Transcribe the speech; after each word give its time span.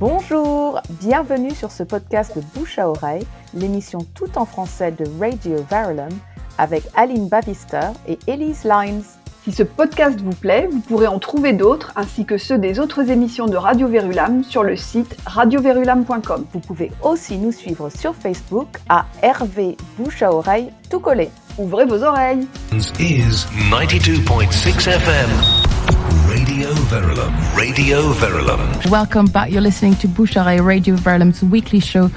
Bonjour, 0.00 0.80
bienvenue 0.98 1.54
sur 1.54 1.70
ce 1.70 1.82
podcast 1.82 2.34
de 2.34 2.40
Bouche 2.54 2.78
à 2.78 2.88
Oreille, 2.88 3.26
l'émission 3.52 3.98
tout 4.14 4.38
en 4.38 4.46
français 4.46 4.92
de 4.92 5.04
Radio 5.20 5.62
Verulam 5.70 6.08
avec 6.56 6.84
Aline 6.96 7.28
Bavister 7.28 7.90
et 8.08 8.18
Elise 8.26 8.64
Lines. 8.64 9.02
Si 9.44 9.52
ce 9.52 9.62
podcast 9.62 10.18
vous 10.22 10.34
plaît, 10.34 10.70
vous 10.72 10.80
pourrez 10.80 11.06
en 11.06 11.18
trouver 11.18 11.52
d'autres 11.52 11.92
ainsi 11.96 12.24
que 12.24 12.38
ceux 12.38 12.56
des 12.56 12.80
autres 12.80 13.10
émissions 13.10 13.44
de 13.44 13.58
Radio 13.58 13.88
Verulam 13.88 14.42
sur 14.42 14.62
le 14.62 14.74
site 14.74 15.14
radioverulam.com. 15.26 16.46
Vous 16.50 16.60
pouvez 16.60 16.92
aussi 17.02 17.36
nous 17.36 17.52
suivre 17.52 17.90
sur 17.90 18.14
Facebook 18.14 18.68
à 18.88 19.04
RV 19.22 19.76
Bouche 19.98 20.22
à 20.22 20.32
Oreille 20.32 20.70
tout 20.88 21.00
collé. 21.00 21.28
Ouvrez 21.58 21.84
vos 21.84 22.02
oreilles. 22.02 22.46
is 22.98 23.44
92.6 23.70 24.88
FM. 24.88 25.59
Radio 26.60 26.74
Verulam. 26.74 27.32
Radio 27.56 28.12
Verulam. 28.12 28.90
Welcome 28.90 29.28
back. 29.28 29.50
You're 29.50 29.62
listening 29.62 29.94
to 29.96 30.06
Bouchare 30.08 30.62
Radio 30.62 30.94
Verulam's 30.94 31.42
weekly 31.42 31.80
show, 31.80 32.10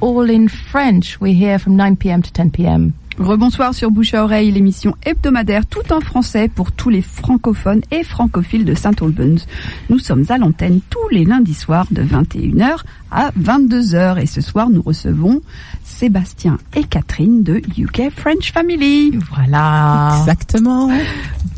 all 0.00 0.30
in 0.30 0.48
French. 0.48 1.20
We're 1.20 1.34
here 1.34 1.58
from 1.58 1.76
9 1.76 1.96
p.m. 1.96 2.22
to 2.22 2.32
10 2.32 2.50
p.m. 2.50 2.94
Rebonsoir 3.18 3.74
sur 3.74 3.90
Bouche 3.90 4.14
à 4.14 4.24
Oreille, 4.24 4.52
l'émission 4.52 4.94
hebdomadaire 5.02 5.66
tout 5.66 5.92
en 5.92 6.00
français 6.00 6.48
pour 6.48 6.72
tous 6.72 6.88
les 6.88 7.02
francophones 7.02 7.82
et 7.90 8.02
francophiles 8.02 8.64
de 8.64 8.74
Saint 8.74 8.94
Albans. 9.02 9.38
Nous 9.90 9.98
sommes 9.98 10.24
à 10.30 10.38
l'antenne 10.38 10.80
tous 10.88 11.08
les 11.10 11.26
lundis 11.26 11.52
soirs 11.52 11.86
de 11.90 12.02
21h 12.02 12.78
à 13.10 13.32
22h 13.32 14.18
et 14.18 14.24
ce 14.24 14.40
soir 14.40 14.70
nous 14.70 14.80
recevons 14.80 15.42
Sébastien 15.84 16.56
et 16.74 16.84
Catherine 16.84 17.42
de 17.42 17.60
UK 17.76 18.08
French 18.16 18.50
Family. 18.50 19.18
Voilà. 19.30 20.16
Exactement. 20.20 20.88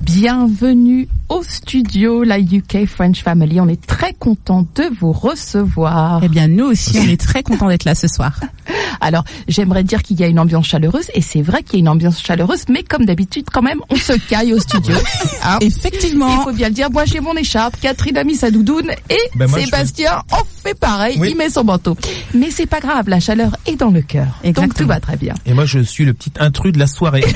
Bienvenue 0.03 1.07
au 1.33 1.43
studio, 1.43 2.23
la 2.25 2.39
UK 2.39 2.87
French 2.87 3.23
Family. 3.23 3.59
On 3.61 3.69
est 3.69 3.81
très 3.87 4.13
content 4.13 4.67
de 4.75 4.85
vous 5.01 5.13
recevoir. 5.13 6.21
Eh 6.23 6.29
bien, 6.29 6.47
nous 6.47 6.67
aussi, 6.67 6.99
on 6.99 7.09
est 7.09 7.21
très 7.21 7.43
contents 7.43 7.69
d'être 7.69 7.85
là 7.85 7.95
ce 7.95 8.07
soir. 8.07 8.39
Alors, 9.01 9.25
j'aimerais 9.49 9.83
dire 9.83 10.03
qu'il 10.03 10.21
y 10.21 10.25
a 10.25 10.27
une 10.27 10.39
ambiance 10.39 10.67
chaleureuse, 10.67 11.07
et 11.15 11.23
c'est 11.23 11.41
vrai 11.43 11.63
qu'il 11.63 11.75
y 11.75 11.77
a 11.77 11.81
une 11.81 11.89
ambiance 11.89 12.23
chaleureuse, 12.23 12.65
mais 12.69 12.83
comme 12.83 13.05
d'habitude, 13.07 13.47
quand 13.53 13.63
même, 13.63 13.81
on 13.91 13.97
se 13.97 14.13
caille 14.29 14.53
au 14.53 14.59
studio. 14.59 14.95
Hein 15.45 15.59
Effectivement. 15.61 16.29
Il 16.41 16.43
faut 16.45 16.53
bien 16.53 16.69
le 16.69 16.75
dire, 16.75 16.89
moi 16.91 17.05
j'ai 17.05 17.19
mon 17.19 17.35
écharpe, 17.37 17.75
Catherine 17.81 18.17
a 18.17 18.23
mis 18.23 18.37
sa 18.37 18.51
doudoune, 18.53 18.93
et 19.11 19.19
Ben, 19.35 19.49
moi, 19.51 19.59
Sébastien 19.59 20.23
en 20.31 20.45
fait 20.63 20.79
pareil, 20.79 21.17
Oui. 21.19 21.31
il 21.33 21.37
met 21.37 21.51
son 21.51 21.65
manteau. 21.65 21.97
Mais 22.33 22.51
c'est 22.53 22.67
pas 22.67 22.79
grave, 22.79 23.09
la 23.09 23.19
chaleur 23.19 23.57
est 23.67 23.75
dans 23.75 23.91
le 23.91 24.03
cœur. 24.03 24.27
Donc 24.27 24.45
Exactement. 24.45 24.75
tout 24.79 24.87
va 24.87 25.01
très 25.01 25.17
bien. 25.17 25.35
Et 25.47 25.53
moi, 25.53 25.65
je 25.65 25.81
suis 25.81 26.05
le 26.05 26.15
petit 26.15 26.31
intrus 26.39 26.73
de 26.73 26.79
la 26.79 26.87
soirée. 26.87 27.25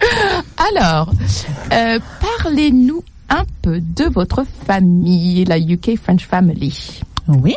Alors, 0.76 1.12
euh, 1.72 1.98
parlez-nous 2.42 3.02
un 3.28 3.44
peu 3.62 3.80
de 3.80 4.04
votre 4.04 4.44
famille, 4.66 5.44
la 5.44 5.58
UK 5.58 5.96
French 6.02 6.26
Family. 6.26 7.00
Oui. 7.28 7.54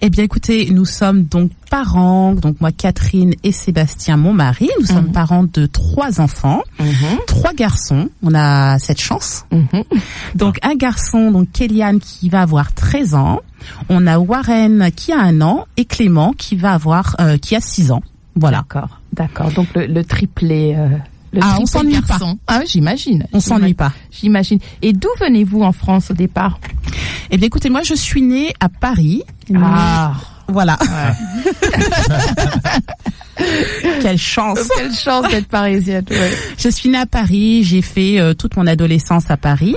Eh 0.00 0.10
bien, 0.10 0.24
écoutez, 0.24 0.70
nous 0.72 0.84
sommes 0.86 1.24
donc 1.24 1.52
parents, 1.70 2.32
donc 2.34 2.60
moi, 2.60 2.72
Catherine 2.72 3.32
et 3.44 3.52
Sébastien, 3.52 4.16
mon 4.16 4.32
mari. 4.32 4.68
Nous 4.80 4.86
sommes 4.86 5.12
parents 5.12 5.44
de 5.44 5.66
trois 5.66 6.20
enfants, 6.20 6.62
trois 7.28 7.52
garçons. 7.52 8.08
On 8.24 8.34
a 8.34 8.78
cette 8.80 9.00
chance. 9.00 9.44
Donc, 10.34 10.58
un 10.62 10.74
garçon, 10.74 11.30
donc 11.30 11.52
Kéliane, 11.52 12.00
qui 12.00 12.28
va 12.28 12.42
avoir 12.42 12.72
13 12.72 13.14
ans. 13.14 13.40
On 13.88 14.06
a 14.08 14.18
Warren, 14.18 14.90
qui 14.96 15.12
a 15.12 15.20
un 15.20 15.40
an, 15.42 15.66
et 15.76 15.84
Clément, 15.84 16.32
qui 16.36 16.56
va 16.56 16.72
avoir, 16.72 17.14
euh, 17.20 17.38
qui 17.38 17.54
a 17.54 17.60
6 17.60 17.92
ans. 17.92 18.02
Voilà. 18.34 18.58
D'accord, 18.58 19.00
d'accord. 19.12 19.52
Donc 19.52 19.68
le, 19.76 19.86
le 19.86 20.04
triplé. 20.04 20.74
euh, 20.76 20.88
le 21.34 21.40
Ah, 21.42 21.58
on 21.60 21.66
s'ennuie 21.66 22.00
pas. 22.00 22.18
Ah, 22.46 22.60
j'imagine. 22.66 23.26
On 23.32 23.40
s'ennuie 23.40 23.74
pas. 23.74 23.92
J'imagine. 24.10 24.58
Et 24.82 24.92
d'où 24.92 25.08
venez-vous 25.20 25.62
en 25.62 25.72
France 25.72 26.10
au 26.10 26.14
départ 26.14 26.58
Eh 27.30 27.36
bien, 27.36 27.46
écoutez, 27.46 27.68
moi, 27.70 27.82
je 27.82 27.94
suis 27.94 28.22
née 28.22 28.54
à 28.60 28.68
Paris. 28.68 29.22
Ah, 29.54 30.12
Voilà. 30.48 30.78
Quelle 34.00 34.18
chance. 34.18 34.60
quelle 34.76 34.94
chance 34.94 35.28
d'être 35.28 35.48
parisienne. 35.48 36.04
ouais. 36.08 36.30
Je 36.56 36.68
suis 36.68 36.88
née 36.88 36.98
à 36.98 37.06
Paris, 37.06 37.64
j'ai 37.64 37.82
fait 37.82 38.20
euh, 38.20 38.32
toute 38.34 38.56
mon 38.56 38.66
adolescence 38.66 39.24
à 39.30 39.36
Paris. 39.36 39.74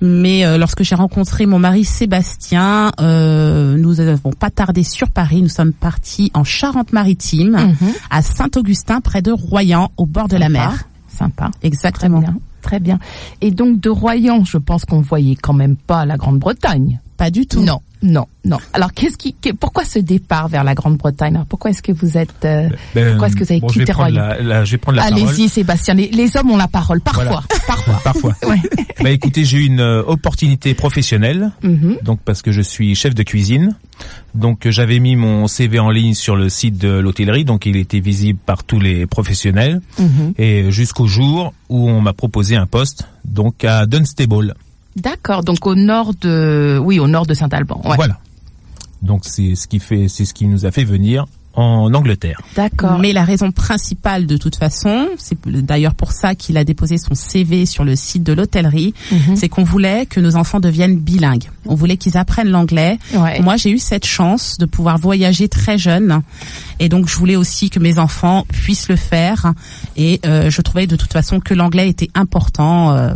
Mais 0.00 0.44
euh, 0.44 0.58
lorsque 0.58 0.82
j'ai 0.82 0.94
rencontré 0.94 1.46
mon 1.46 1.58
mari 1.58 1.84
Sébastien, 1.84 2.92
euh, 3.00 3.76
nous 3.76 3.94
n'avons 3.94 4.32
pas 4.32 4.50
tardé 4.50 4.82
sur 4.82 5.10
Paris. 5.10 5.42
Nous 5.42 5.48
sommes 5.48 5.72
partis 5.72 6.30
en 6.34 6.44
Charente-Maritime, 6.44 7.52
Mhm. 7.80 7.92
à 8.10 8.22
Saint-Augustin, 8.22 9.00
près 9.00 9.22
de 9.22 9.32
Royan, 9.32 9.90
au 9.96 10.06
bord 10.06 10.28
de 10.28 10.36
la 10.36 10.48
mer. 10.48 10.84
Sympa. 11.08 11.50
Très 11.58 11.68
Exactement. 11.68 12.20
bien. 12.20 12.36
Très 12.62 12.80
bien. 12.80 12.98
Et 13.40 13.50
donc 13.52 13.80
de 13.80 13.88
Royan, 13.90 14.44
je 14.44 14.58
pense 14.58 14.84
qu'on 14.84 15.00
voyait 15.00 15.36
quand 15.36 15.52
même 15.54 15.76
pas 15.76 16.04
la 16.04 16.16
Grande-Bretagne. 16.16 17.00
Pas 17.16 17.30
du 17.30 17.46
tout. 17.46 17.62
Non, 17.62 17.80
non, 18.02 18.26
non. 18.44 18.58
Alors 18.72 18.92
qu'est-ce 18.92 19.16
qui, 19.16 19.32
qu'est- 19.34 19.52
pourquoi 19.54 19.84
ce 19.84 19.98
départ 19.98 20.48
vers 20.48 20.64
la 20.64 20.74
Grande-Bretagne? 20.74 21.34
Alors, 21.36 21.46
Pourquoi 21.46 21.70
est-ce 21.70 21.82
que 21.82 21.92
vous 21.92 22.18
êtes, 22.18 22.44
euh, 22.44 22.68
Ben, 22.94 23.08
pourquoi 23.10 23.28
est-ce 23.28 23.36
que 23.36 23.44
vous 23.44 23.52
avez 23.52 23.60
bon, 23.60 23.68
je 23.68 23.78
vais 23.80 23.84
quitté 23.86 24.10
la, 24.12 24.40
la- 24.42 24.64
je 24.64 24.72
vais 24.72 24.78
prendre 24.78 24.96
la 24.96 25.08
parole. 25.08 25.22
Allez-y, 25.28 25.48
Sébastien. 25.48 25.94
Les, 25.94 26.08
les 26.08 26.36
hommes 26.36 26.50
ont 26.50 26.56
la 26.58 26.68
parole 26.68 27.00
parfois, 27.00 27.24
Voilà. 27.24 27.42
parfois. 27.66 28.00
Parfois. 28.04 28.34
Ouais. 28.46 28.60
bah 29.02 29.10
écoutez, 29.10 29.44
j'ai 29.44 29.58
eu 29.58 29.66
une 29.66 29.80
euh, 29.80 30.02
opportunité 30.06 30.74
professionnelle, 30.74 31.50
Mhm. 31.62 31.98
donc 32.02 32.20
parce 32.24 32.42
que 32.42 32.52
je 32.52 32.60
suis 32.60 32.94
chef 32.94 33.14
de 33.14 33.22
cuisine. 33.22 33.76
Donc 34.34 34.66
euh, 34.66 34.70
j'avais 34.70 34.98
mis 34.98 35.16
mon 35.16 35.46
CV 35.46 35.78
en 35.78 35.90
ligne 35.90 36.12
sur 36.14 36.36
le 36.36 36.48
site 36.50 36.76
de 36.78 36.88
l'hôtellerie, 36.98 37.44
donc 37.46 37.64
il 37.66 37.76
était 37.76 38.00
visible 38.00 38.38
par 38.44 38.62
tous 38.64 38.78
les 38.78 39.06
professionnels. 39.06 39.80
Mhm. 39.98 40.34
Et 40.38 40.70
jusqu'au 40.70 41.06
jour 41.06 41.54
où 41.70 41.88
on 41.88 42.00
m'a 42.02 42.12
proposé 42.12 42.56
un 42.56 42.66
poste, 42.66 43.04
donc 43.24 43.64
à 43.64 43.86
Dunstable. 43.86 44.54
D'accord. 44.96 45.44
Donc 45.44 45.66
au 45.66 45.74
nord 45.74 46.12
de, 46.20 46.78
oui, 46.82 46.98
au 46.98 47.08
nord 47.08 47.26
de 47.26 47.34
Saint-Alban. 47.34 47.80
Ouais. 47.84 47.96
Voilà. 47.96 48.18
Donc 49.02 49.22
c'est 49.24 49.54
ce 49.54 49.66
qui 49.68 49.78
fait, 49.78 50.08
c'est 50.08 50.24
ce 50.24 50.34
qui 50.34 50.46
nous 50.46 50.64
a 50.66 50.70
fait 50.70 50.84
venir 50.84 51.26
en 51.58 51.94
Angleterre. 51.94 52.38
D'accord. 52.54 52.98
Mais 52.98 53.14
la 53.14 53.24
raison 53.24 53.50
principale 53.50 54.26
de 54.26 54.36
toute 54.36 54.56
façon, 54.56 55.06
c'est 55.16 55.38
d'ailleurs 55.46 55.94
pour 55.94 56.12
ça 56.12 56.34
qu'il 56.34 56.58
a 56.58 56.64
déposé 56.64 56.98
son 56.98 57.14
CV 57.14 57.64
sur 57.64 57.82
le 57.82 57.96
site 57.96 58.22
de 58.22 58.34
l'hôtellerie, 58.34 58.92
Mhm. 59.10 59.36
c'est 59.36 59.48
qu'on 59.48 59.64
voulait 59.64 60.04
que 60.04 60.20
nos 60.20 60.36
enfants 60.36 60.60
deviennent 60.60 60.96
bilingues. 60.98 61.48
On 61.64 61.74
voulait 61.74 61.96
qu'ils 61.96 62.18
apprennent 62.18 62.50
l'anglais. 62.50 62.98
Ouais. 63.14 63.40
Moi, 63.40 63.56
j'ai 63.56 63.70
eu 63.70 63.78
cette 63.78 64.04
chance 64.04 64.58
de 64.58 64.66
pouvoir 64.66 64.98
voyager 64.98 65.48
très 65.48 65.78
jeune, 65.78 66.20
et 66.78 66.90
donc 66.90 67.08
je 67.08 67.16
voulais 67.16 67.36
aussi 67.36 67.70
que 67.70 67.78
mes 67.78 67.98
enfants 67.98 68.44
puissent 68.52 68.90
le 68.90 68.96
faire. 68.96 69.54
Et 69.96 70.20
euh, 70.26 70.50
je 70.50 70.60
trouvais 70.60 70.86
de 70.86 70.96
toute 70.96 71.12
façon 71.14 71.40
que 71.40 71.54
l'anglais 71.54 71.88
était 71.88 72.10
important. 72.14 72.92
euh, 72.92 73.14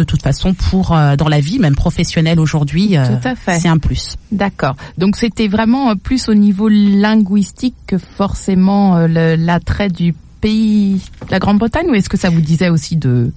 de 0.00 0.04
toute 0.04 0.22
façon, 0.22 0.54
pour 0.54 0.96
euh, 0.96 1.14
dans 1.16 1.28
la 1.28 1.40
vie, 1.40 1.58
même 1.58 1.76
professionnelle 1.76 2.40
aujourd'hui, 2.40 2.96
euh, 2.96 3.04
Tout 3.20 3.28
à 3.28 3.34
fait. 3.34 3.58
c'est 3.60 3.68
un 3.68 3.76
plus. 3.78 4.16
D'accord. 4.32 4.74
Donc 4.96 5.16
c'était 5.16 5.46
vraiment 5.48 5.90
euh, 5.90 5.94
plus 5.94 6.28
au 6.30 6.34
niveau 6.34 6.68
linguistique 6.68 7.74
que 7.86 7.98
forcément 7.98 8.98
l'attrait 9.06 9.90
du 9.90 10.14
pays, 10.40 11.02
la 11.30 11.38
Grande-Bretagne, 11.38 11.84
ou 11.90 11.94
est-ce 11.94 12.08
que 12.08 12.16
ça 12.16 12.30
vous 12.30 12.40
disait 12.40 12.70
aussi 12.70 12.96
de 12.96 13.30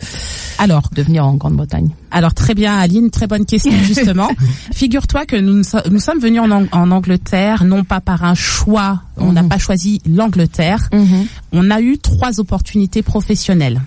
Alors, 0.57 0.90
de 0.96 1.02
venir 1.03 1.25
en 1.28 1.34
Grande-Bretagne? 1.34 1.90
Alors 2.12 2.34
très 2.34 2.53
bien 2.56 2.78
Aline, 2.78 3.09
très 3.09 3.28
bonne 3.28 3.46
question 3.46 3.73
justement. 3.84 4.29
Figure-toi 4.73 5.25
que 5.25 5.35
nous, 5.35 5.63
nous 5.91 6.00
sommes 6.00 6.19
venus 6.19 6.40
en, 6.40 6.50
Ang- 6.50 6.69
en 6.72 6.91
Angleterre 6.91 7.66
non 7.66 7.84
pas 7.84 8.00
par 8.00 8.23
un 8.23 8.35
choix, 8.35 9.02
on 9.18 9.34
n'a 9.34 9.41
Mhm. 9.44 9.50
pas 9.50 9.57
choisi 9.57 10.02
l'Angleterre, 10.09 10.90
on 11.52 11.69
a 11.72 11.81
eu 11.81 11.97
trois 11.97 12.40
opportunités 12.40 13.02
professionnelles. 13.03 13.81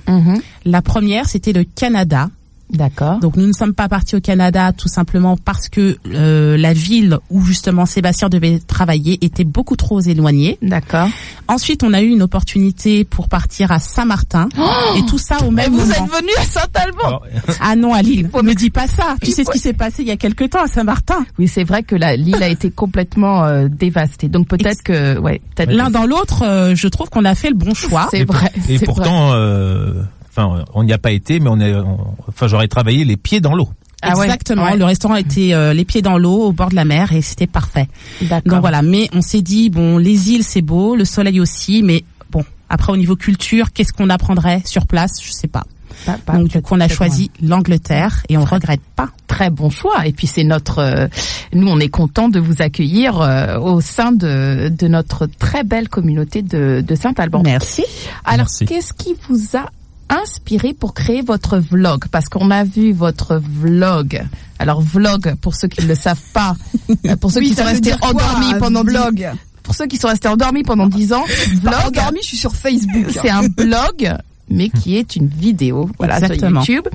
La 0.66 0.82
première 0.82 1.26
c'était 1.26 1.54
le 1.54 1.64
Canada. 1.64 2.28
D'accord. 2.70 3.20
Donc 3.20 3.36
nous 3.36 3.46
ne 3.46 3.52
sommes 3.52 3.74
pas 3.74 3.88
partis 3.88 4.16
au 4.16 4.20
Canada 4.20 4.72
tout 4.72 4.88
simplement 4.88 5.36
parce 5.36 5.68
que 5.68 5.96
euh, 6.12 6.56
la 6.56 6.72
ville 6.72 7.18
où 7.30 7.42
justement 7.42 7.86
Sébastien 7.86 8.28
devait 8.28 8.58
travailler 8.58 9.24
était 9.24 9.44
beaucoup 9.44 9.76
trop 9.76 10.00
éloignée. 10.00 10.58
D'accord. 10.62 11.08
Ensuite 11.48 11.84
on 11.84 11.92
a 11.92 12.02
eu 12.02 12.08
une 12.08 12.22
opportunité 12.22 13.04
pour 13.04 13.28
partir 13.28 13.70
à 13.70 13.78
Saint-Martin 13.78 14.48
et 14.96 15.06
tout 15.06 15.18
ça 15.18 15.38
au 15.46 15.50
Mais 15.50 15.62
même 15.64 15.72
vous 15.74 15.80
moment. 15.80 15.92
êtes 15.92 16.20
venu 16.20 16.30
à 16.38 16.42
Saint-Alban 16.44 17.20
Ah 17.60 17.76
non 17.76 17.94
Aline, 17.94 18.28
faut 18.30 18.42
ne 18.42 18.48
me 18.48 18.54
dis 18.54 18.70
pas 18.70 18.88
ça. 18.88 19.14
il 19.22 19.26
Tu 19.28 19.32
sais 19.32 19.44
faut- 19.44 19.52
ce 19.52 19.56
qui 19.56 19.62
s'est 19.62 19.72
passé 19.72 20.02
il 20.02 20.08
y 20.08 20.12
a 20.12 20.16
quelque 20.16 20.44
temps 20.44 20.62
à 20.62 20.66
Saint-Martin. 20.68 21.24
Oui, 21.38 21.46
c'est 21.48 21.64
vrai 21.64 21.82
que 21.84 21.94
la- 21.94 22.16
l'île 22.16 22.42
a 22.42 22.48
été 22.48 22.70
complètement 22.70 23.44
euh, 23.44 23.68
dévastée. 23.68 24.28
Donc 24.28 24.48
peut-être 24.48 24.82
que, 24.82 25.18
ouais, 25.18 25.40
peut-être 25.54 25.70
L'un 25.72 25.90
dans 25.90 26.04
l'autre, 26.06 26.42
euh, 26.44 26.74
je 26.74 26.88
trouve 26.88 27.10
qu'on 27.10 27.24
a 27.24 27.34
fait 27.34 27.48
le 27.50 27.54
bon 27.56 27.74
choix. 27.74 28.08
c'est 28.10 28.24
vrai. 28.24 28.50
Et 28.68 28.78
pourtant, 28.80 29.32
euh, 29.34 30.02
enfin, 30.36 30.64
on 30.74 30.84
n'y 30.84 30.92
a 30.92 30.98
pas 30.98 31.10
été, 31.12 31.40
mais 31.40 31.48
on 31.50 31.58
est, 31.60 31.74
on- 31.74 32.14
enfin, 32.28 32.46
j'aurais 32.48 32.68
travaillé 32.68 33.04
les 33.04 33.16
pieds 33.16 33.40
dans 33.40 33.54
l'eau. 33.54 33.68
Ah 34.02 34.10
Exactement. 34.10 34.64
ouais. 34.64 34.76
Le 34.76 34.84
restaurant 34.84 35.16
était 35.16 35.54
euh, 35.54 35.72
les 35.72 35.84
pieds 35.86 36.02
dans 36.02 36.18
l'eau, 36.18 36.42
au 36.48 36.52
bord 36.52 36.68
de 36.68 36.74
la 36.76 36.84
mer, 36.84 37.12
et 37.12 37.22
c'était 37.22 37.46
parfait. 37.46 37.88
D'accord. 38.22 38.52
Donc 38.52 38.60
voilà. 38.60 38.82
Mais 38.82 39.08
on 39.14 39.22
s'est 39.22 39.40
dit 39.42 39.70
bon, 39.70 39.96
les 39.98 40.30
îles 40.32 40.44
c'est 40.44 40.60
beau, 40.62 40.94
le 40.96 41.04
soleil 41.06 41.40
aussi, 41.40 41.82
mais 41.82 42.04
bon, 42.30 42.44
après 42.68 42.92
au 42.92 42.96
niveau 42.96 43.16
culture, 43.16 43.72
qu'est-ce 43.72 43.92
qu'on 43.94 44.10
apprendrait 44.10 44.60
sur 44.66 44.86
place? 44.86 45.12
Je 45.22 45.32
sais 45.32 45.48
pas. 45.48 45.64
Pas- 46.04 46.18
pas- 46.26 46.34
Donc 46.36 46.48
du 46.48 46.60
coup, 46.60 46.74
on 46.74 46.80
a 46.80 46.88
choisi 46.88 47.30
l'Angleterre 47.42 48.22
et 48.28 48.36
on 48.36 48.44
Très 48.44 48.56
regrette 48.56 48.82
pas. 48.96 49.08
très 49.28 49.48
bon 49.48 49.70
choix. 49.70 50.06
Et 50.06 50.12
puis 50.12 50.26
c'est 50.26 50.44
notre, 50.44 50.78
euh, 50.78 51.08
nous 51.54 51.66
on 51.68 51.80
est 51.80 51.88
content 51.88 52.28
de 52.28 52.38
vous 52.38 52.60
accueillir 52.60 53.18
euh, 53.22 53.58
au 53.58 53.80
sein 53.80 54.12
de, 54.12 54.68
de 54.68 54.88
notre 54.88 55.24
très 55.26 55.64
belle 55.64 55.88
communauté 55.88 56.42
de, 56.42 56.84
de 56.86 56.94
Saint-Alban. 56.94 57.40
Merci. 57.44 57.82
Alors 58.26 58.46
qu'est-ce 58.66 58.92
qui 58.92 59.14
vous 59.30 59.56
a 59.56 59.70
inspiré 60.08 60.72
pour 60.74 60.94
créer 60.94 61.22
votre 61.22 61.58
vlog 61.58 62.04
Parce 62.10 62.28
qu'on 62.28 62.50
a 62.50 62.64
vu 62.64 62.92
votre 62.92 63.36
vlog. 63.60 64.22
Alors 64.58 64.80
vlog, 64.80 65.34
pour 65.40 65.54
ceux 65.54 65.68
qui 65.68 65.82
ne 65.82 65.88
le 65.88 65.94
savent 65.94 66.20
pas, 66.32 66.56
euh, 67.06 67.16
pour 67.16 67.30
ceux 67.30 67.40
Oui, 67.40 67.50
qui 67.50 67.54
sont 67.56 67.64
restés 67.64 67.92
quoi, 68.00 68.10
endormis 68.10 68.54
pendant 68.58 68.84
blog. 68.84 69.28
pour 69.62 69.74
ceux 69.74 69.86
qui 69.86 69.96
sont 69.96 70.08
restés 70.08 70.28
endormis 70.28 70.62
pendant 70.62 70.86
10 70.86 71.12
ans, 71.12 71.24
Pas 71.64 71.70
vlog, 71.70 71.86
endormi, 71.98 72.20
je 72.22 72.28
suis 72.28 72.36
sur 72.36 72.54
Facebook. 72.54 73.06
c'est 73.10 73.30
un 73.30 73.48
blog, 73.48 74.14
mais 74.48 74.68
qui 74.70 74.96
est 74.96 75.16
une 75.16 75.26
vidéo, 75.28 75.90
voilà, 75.98 76.18
Exactement. 76.18 76.62
sur 76.62 76.74
YouTube. 76.74 76.88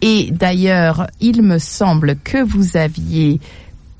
Et 0.00 0.30
d'ailleurs, 0.32 1.06
il 1.20 1.42
me 1.42 1.58
semble 1.58 2.16
que 2.24 2.42
vous 2.42 2.76
aviez 2.76 3.40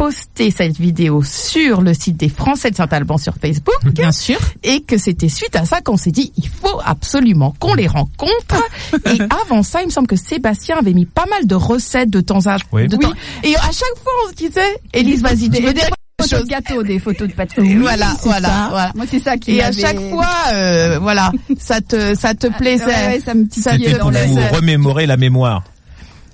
posté 0.02 0.50
cette 0.50 0.80
vidéo 0.80 1.22
sur 1.22 1.80
le 1.80 1.94
site 1.94 2.16
des 2.16 2.28
Français 2.28 2.72
de 2.72 2.74
Saint-Alban 2.76 3.18
sur 3.18 3.34
Facebook. 3.36 3.78
Bien 3.94 4.10
sûr. 4.10 4.36
Et 4.64 4.80
que 4.80 4.98
c'était 4.98 5.28
suite 5.28 5.54
à 5.54 5.64
ça 5.64 5.80
qu'on 5.80 5.96
s'est 5.96 6.10
dit, 6.10 6.32
il 6.36 6.48
faut 6.48 6.80
absolument 6.84 7.54
qu'on 7.60 7.74
les 7.74 7.86
rencontre. 7.86 8.60
et 9.06 9.20
avant 9.46 9.62
ça, 9.62 9.80
il 9.80 9.86
me 9.86 9.90
semble 9.92 10.08
que 10.08 10.16
Sébastien 10.16 10.76
avait 10.76 10.92
mis 10.92 11.06
pas 11.06 11.26
mal 11.26 11.46
de 11.46 11.54
recettes 11.54 12.10
de 12.10 12.20
temps 12.20 12.46
à 12.46 12.56
Oui. 12.72 12.88
de 12.88 12.96
temps. 12.96 13.12
Et 13.44 13.54
à 13.54 13.60
chaque 13.60 13.96
fois, 14.02 14.12
on 14.26 14.30
se 14.30 14.34
disait, 14.34 14.76
Élise, 14.92 15.22
vas-y, 15.22 15.48
tu 15.48 15.62
veux 15.62 15.72
dire 15.72 15.88
photos 16.20 16.42
de 16.42 16.48
gâteaux, 16.48 16.82
des 16.82 16.98
photos 16.98 17.28
de 17.28 17.34
pâte 17.34 17.50
Voilà, 17.56 18.16
voilà, 18.24 18.48
ça. 18.48 18.66
voilà. 18.70 18.92
Moi, 18.96 19.04
c'est 19.08 19.20
ça 19.20 19.36
qui 19.36 19.52
Et 19.52 19.62
à 19.62 19.70
chaque 19.70 20.00
fois, 20.00 20.34
euh, 20.52 20.98
voilà, 21.00 21.30
ça 21.60 21.80
te, 21.80 22.16
ça 22.16 22.34
te 22.34 22.48
plaisait. 22.48 22.86
Ouais, 22.86 23.06
ouais, 23.06 23.20
ça 23.24 23.34
me 23.34 23.46
Ça 23.52 23.76
pour 24.00 24.10
vous 24.10 24.56
remémorer 24.56 25.06
la 25.06 25.16
mémoire. 25.16 25.62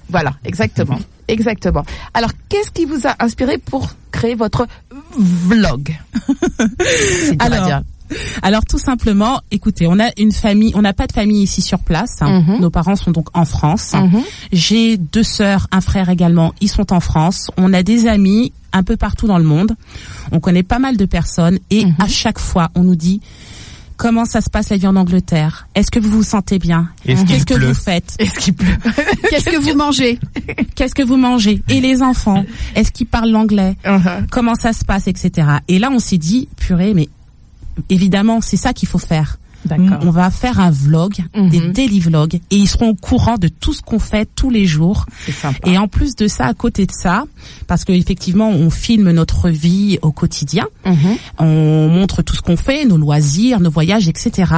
Voilà, 0.08 0.32
exactement, 0.46 0.98
exactement. 1.28 1.84
Alors, 2.14 2.30
qu'est-ce 2.48 2.70
qui 2.70 2.84
vous 2.84 3.06
a 3.06 3.14
inspiré 3.22 3.58
pour 3.58 3.88
créer 4.10 4.34
votre 4.34 4.66
vlog 5.18 5.96
à 7.38 7.44
Alors, 7.44 7.66
dire. 7.66 7.82
Alors 8.40 8.64
tout 8.64 8.78
simplement, 8.78 9.42
écoutez, 9.50 9.86
on 9.86 10.00
a 10.00 10.08
une 10.16 10.32
famille, 10.32 10.72
on 10.74 10.80
n'a 10.80 10.94
pas 10.94 11.06
de 11.06 11.12
famille 11.12 11.42
ici 11.42 11.60
sur 11.60 11.78
place. 11.80 12.16
hein. 12.22 12.40
Mhm. 12.40 12.60
Nos 12.60 12.70
parents 12.70 12.96
sont 12.96 13.10
donc 13.10 13.28
en 13.34 13.44
France. 13.44 13.92
Mhm. 13.92 14.22
J'ai 14.50 14.96
deux 14.96 15.22
sœurs, 15.22 15.66
un 15.72 15.82
frère 15.82 16.08
également. 16.08 16.54
Ils 16.62 16.68
sont 16.70 16.90
en 16.94 17.00
France. 17.00 17.50
On 17.58 17.74
a 17.74 17.82
des 17.82 18.06
amis 18.06 18.52
un 18.72 18.82
peu 18.82 18.96
partout 18.96 19.26
dans 19.26 19.36
le 19.36 19.44
monde. 19.44 19.72
On 20.32 20.40
connaît 20.40 20.62
pas 20.62 20.78
mal 20.78 20.96
de 20.96 21.04
personnes 21.04 21.58
et 21.68 21.84
Mhm. 21.84 21.94
à 21.98 22.08
chaque 22.08 22.38
fois, 22.38 22.70
on 22.74 22.82
nous 22.82 22.96
dit 22.96 23.20
comment 23.98 24.24
ça 24.24 24.40
se 24.40 24.48
passe 24.48 24.70
la 24.70 24.78
vie 24.78 24.86
en 24.86 24.96
Angleterre? 24.96 25.68
Est-ce 25.74 25.90
que 25.90 25.98
vous 25.98 26.08
vous 26.08 26.22
sentez 26.22 26.58
bien? 26.58 26.88
Qu'est-ce 27.04 27.44
que 27.44 27.54
vous 27.54 27.74
faites? 27.74 28.14
Est-ce 28.18 28.38
qu'il 28.38 28.54
pleut? 28.54 28.76
Qu'est-ce 29.28 29.50
que 29.50 29.56
vous 29.60 29.74
mangez? 29.76 30.18
Qu'est-ce 30.74 30.94
que 30.94 31.02
vous 31.02 31.16
mangez? 31.18 31.62
Et 31.68 31.80
les 31.82 32.00
enfants? 32.00 32.46
Est-ce 32.74 32.90
qu'ils 32.90 33.06
parlent 33.06 33.30
l'anglais? 33.30 33.76
Uh-huh. 33.84 34.26
comment 34.30 34.54
ça 34.54 34.72
se 34.72 34.84
passe, 34.84 35.08
etc. 35.08 35.48
Et 35.68 35.78
là, 35.78 35.90
on 35.92 35.98
s'est 35.98 36.16
dit, 36.16 36.48
purée, 36.56 36.94
mais 36.94 37.08
évidemment, 37.90 38.40
c'est 38.40 38.56
ça 38.56 38.72
qu'il 38.72 38.88
faut 38.88 38.98
faire. 38.98 39.38
On 40.02 40.10
va 40.10 40.30
faire 40.30 40.60
un 40.60 40.70
vlog, 40.70 41.14
Mhm. 41.34 41.48
des 41.50 41.60
daily 41.70 42.00
vlogs, 42.00 42.34
et 42.36 42.56
ils 42.56 42.68
seront 42.68 42.90
au 42.90 42.94
courant 42.94 43.36
de 43.36 43.48
tout 43.48 43.72
ce 43.72 43.82
qu'on 43.82 43.98
fait 43.98 44.28
tous 44.34 44.50
les 44.50 44.66
jours. 44.66 45.04
Sympa. 45.32 45.58
Et 45.68 45.76
en 45.78 45.88
plus 45.88 46.14
de 46.16 46.26
ça, 46.28 46.46
à 46.46 46.54
côté 46.54 46.86
de 46.86 46.92
ça, 46.92 47.24
parce 47.66 47.84
que 47.84 47.92
effectivement, 47.92 48.48
on 48.50 48.70
filme 48.70 49.10
notre 49.10 49.48
vie 49.50 49.98
au 50.02 50.12
quotidien, 50.12 50.66
Mhm. 50.86 51.16
on 51.38 51.88
montre 51.88 52.22
tout 52.22 52.34
ce 52.36 52.42
qu'on 52.42 52.56
fait, 52.56 52.84
nos 52.84 52.96
loisirs, 52.96 53.60
nos 53.60 53.70
voyages, 53.70 54.08
etc. 54.08 54.52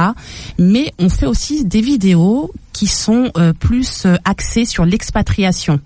Mais 0.59 0.93
on 0.99 1.09
fait 1.09 1.25
aussi 1.25 1.65
des 1.65 1.81
vidéos 1.81 2.51
qui 2.73 2.87
sont 2.87 3.31
euh, 3.37 3.53
plus 3.53 4.05
euh, 4.05 4.15
axées 4.25 4.65
sur 4.65 4.85
l'expatriation. 4.85 5.79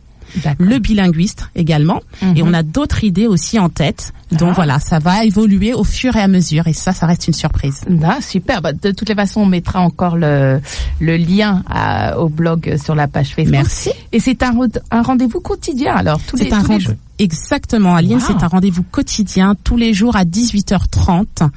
Le 0.60 0.80
bilinguiste 0.80 1.50
également 1.56 2.01
Mhm. 2.22 2.38
et 2.38 2.44
on 2.44 2.54
a 2.54 2.63
d'autres 2.63 3.04
idées 3.04 3.27
aussi 3.27 3.60
en 3.60 3.69
tête. 3.69 4.13
Donc 4.31 4.50
Ah. 4.51 4.56
voilà, 4.56 4.80
ça 4.80 5.00
va 5.00 5.24
évoluer 5.24 5.74
au 5.74 5.83
fur 5.83 6.16
et 6.16 6.22
à 6.22 6.27
mesure 6.27 6.68
et 6.68 6.74
ça, 6.74 6.94
ça 6.94 7.06
reste 7.06 7.27
une 7.27 7.33
surprise. 7.33 7.81
Ah, 8.04 8.18
super. 8.22 8.62
Bah, 8.62 8.74
de 8.74 8.92
toutes 8.92 9.10
les 9.10 9.16
façons, 9.16 9.42
on 9.42 9.45
mettra 9.45 9.80
encore 9.81 10.16
le, 10.18 10.60
le 11.00 11.18
lien 11.18 11.63
à- 11.69 12.18
au 12.19 12.27
blog 12.30 12.75
sur 12.83 12.95
la 12.95 13.07
page 13.07 13.33
Facebook. 13.36 13.51
Merci. 13.51 13.92
Et 14.12 14.19
c'est 14.19 14.42
un, 14.44 14.51
re- 14.54 14.80
un 14.92 15.01
rendez-vous 15.04 15.39
quotidien 15.42 15.95
alors 15.95 16.19
tous 16.28 16.36
les, 16.38 16.45
C'est 16.45 16.54
un 16.54 16.63
tous 16.63 16.71
les 16.71 16.80
jours. 16.80 16.95
Exactement, 17.19 17.95
Aline, 17.95 18.18
Wow. 18.18 18.24
c'est 18.28 18.44
un 18.44 18.48
rendez-vous 18.48 18.83
quotidien 18.83 19.56
tous 19.63 19.78
les 19.78 19.94
jours 19.94 20.16
à 20.18 20.25
18h30 20.25 21.44
heure 21.44 21.50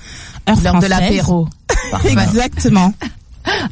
L'heure 0.63 0.81
de 0.81 0.87
l'apéro. 0.87 1.49
Exactement. 2.05 2.93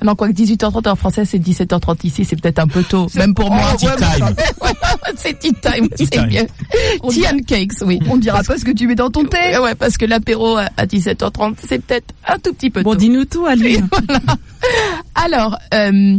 Non, 0.03 0.15
quoi 0.15 0.29
que 0.29 0.33
18h30 0.33 0.89
en 0.89 0.97
français, 0.97 1.25
c'est 1.25 1.39
17h30 1.39 2.07
ici, 2.07 2.25
c'est 2.25 2.37
peut-être 2.41 2.59
un 2.59 2.67
peu 2.69 2.83
tôt, 2.83 3.07
même 3.15 3.35
pour 3.35 3.51
moi. 3.51 3.75
Tea 3.79 3.87
time. 3.97 4.35
c'est 5.17 5.39
tea 5.39 5.53
time, 5.55 5.89
Tea 5.91 6.07
c'est. 6.13 6.49
On 7.03 7.09
Tea 7.09 7.27
and 7.27 7.39
cakes, 7.47 7.83
oui. 7.85 7.99
On 8.09 8.17
dira 8.17 8.43
pas 8.43 8.57
ce 8.59 8.65
que 8.65 8.71
tu 8.73 8.87
mets 8.87 8.95
dans 8.95 9.11
ton 9.11 9.25
thé. 9.25 9.37
Ouais, 9.53 9.59
ouais, 9.59 9.75
parce 9.75 9.97
que 9.97 10.05
l'apéro 10.07 10.57
à 10.57 10.67
à 10.77 10.87
17h30, 10.87 11.55
c'est 11.69 11.83
peut-être 11.85 12.15
un 12.27 12.39
tout 12.39 12.53
petit 12.53 12.71
peu 12.71 12.83
Bon, 12.83 12.93
tôt. 12.93 12.97
dis-nous 12.99 13.25
tout, 13.25 13.47
Aline. 13.47 13.89
Alors, 15.15 15.59
euh, 15.75 16.19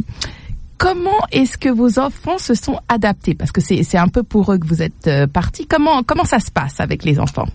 comment 0.78 1.12
est-ce 1.32 1.58
que 1.58 1.70
vos 1.70 2.00
enfants 2.00 2.38
se 2.38 2.54
sont 2.56 2.80
adaptés? 2.90 3.34
Parce 3.36 3.52
que 3.52 3.62
c'est 3.62 3.84
c'est 3.84 3.98
un 3.98 4.08
peu 4.08 4.24
pour 4.24 4.52
eux 4.52 4.58
que 4.58 4.68
vous 4.68 4.82
êtes 4.82 5.08
euh, 5.08 5.28
partis. 5.28 5.68
Comment 5.68 6.04
comment 6.04 6.26
ça 6.26 6.40
se 6.40 6.52
passe 6.52 6.80
avec 6.80 7.04
les 7.04 7.20
enfants? 7.20 7.48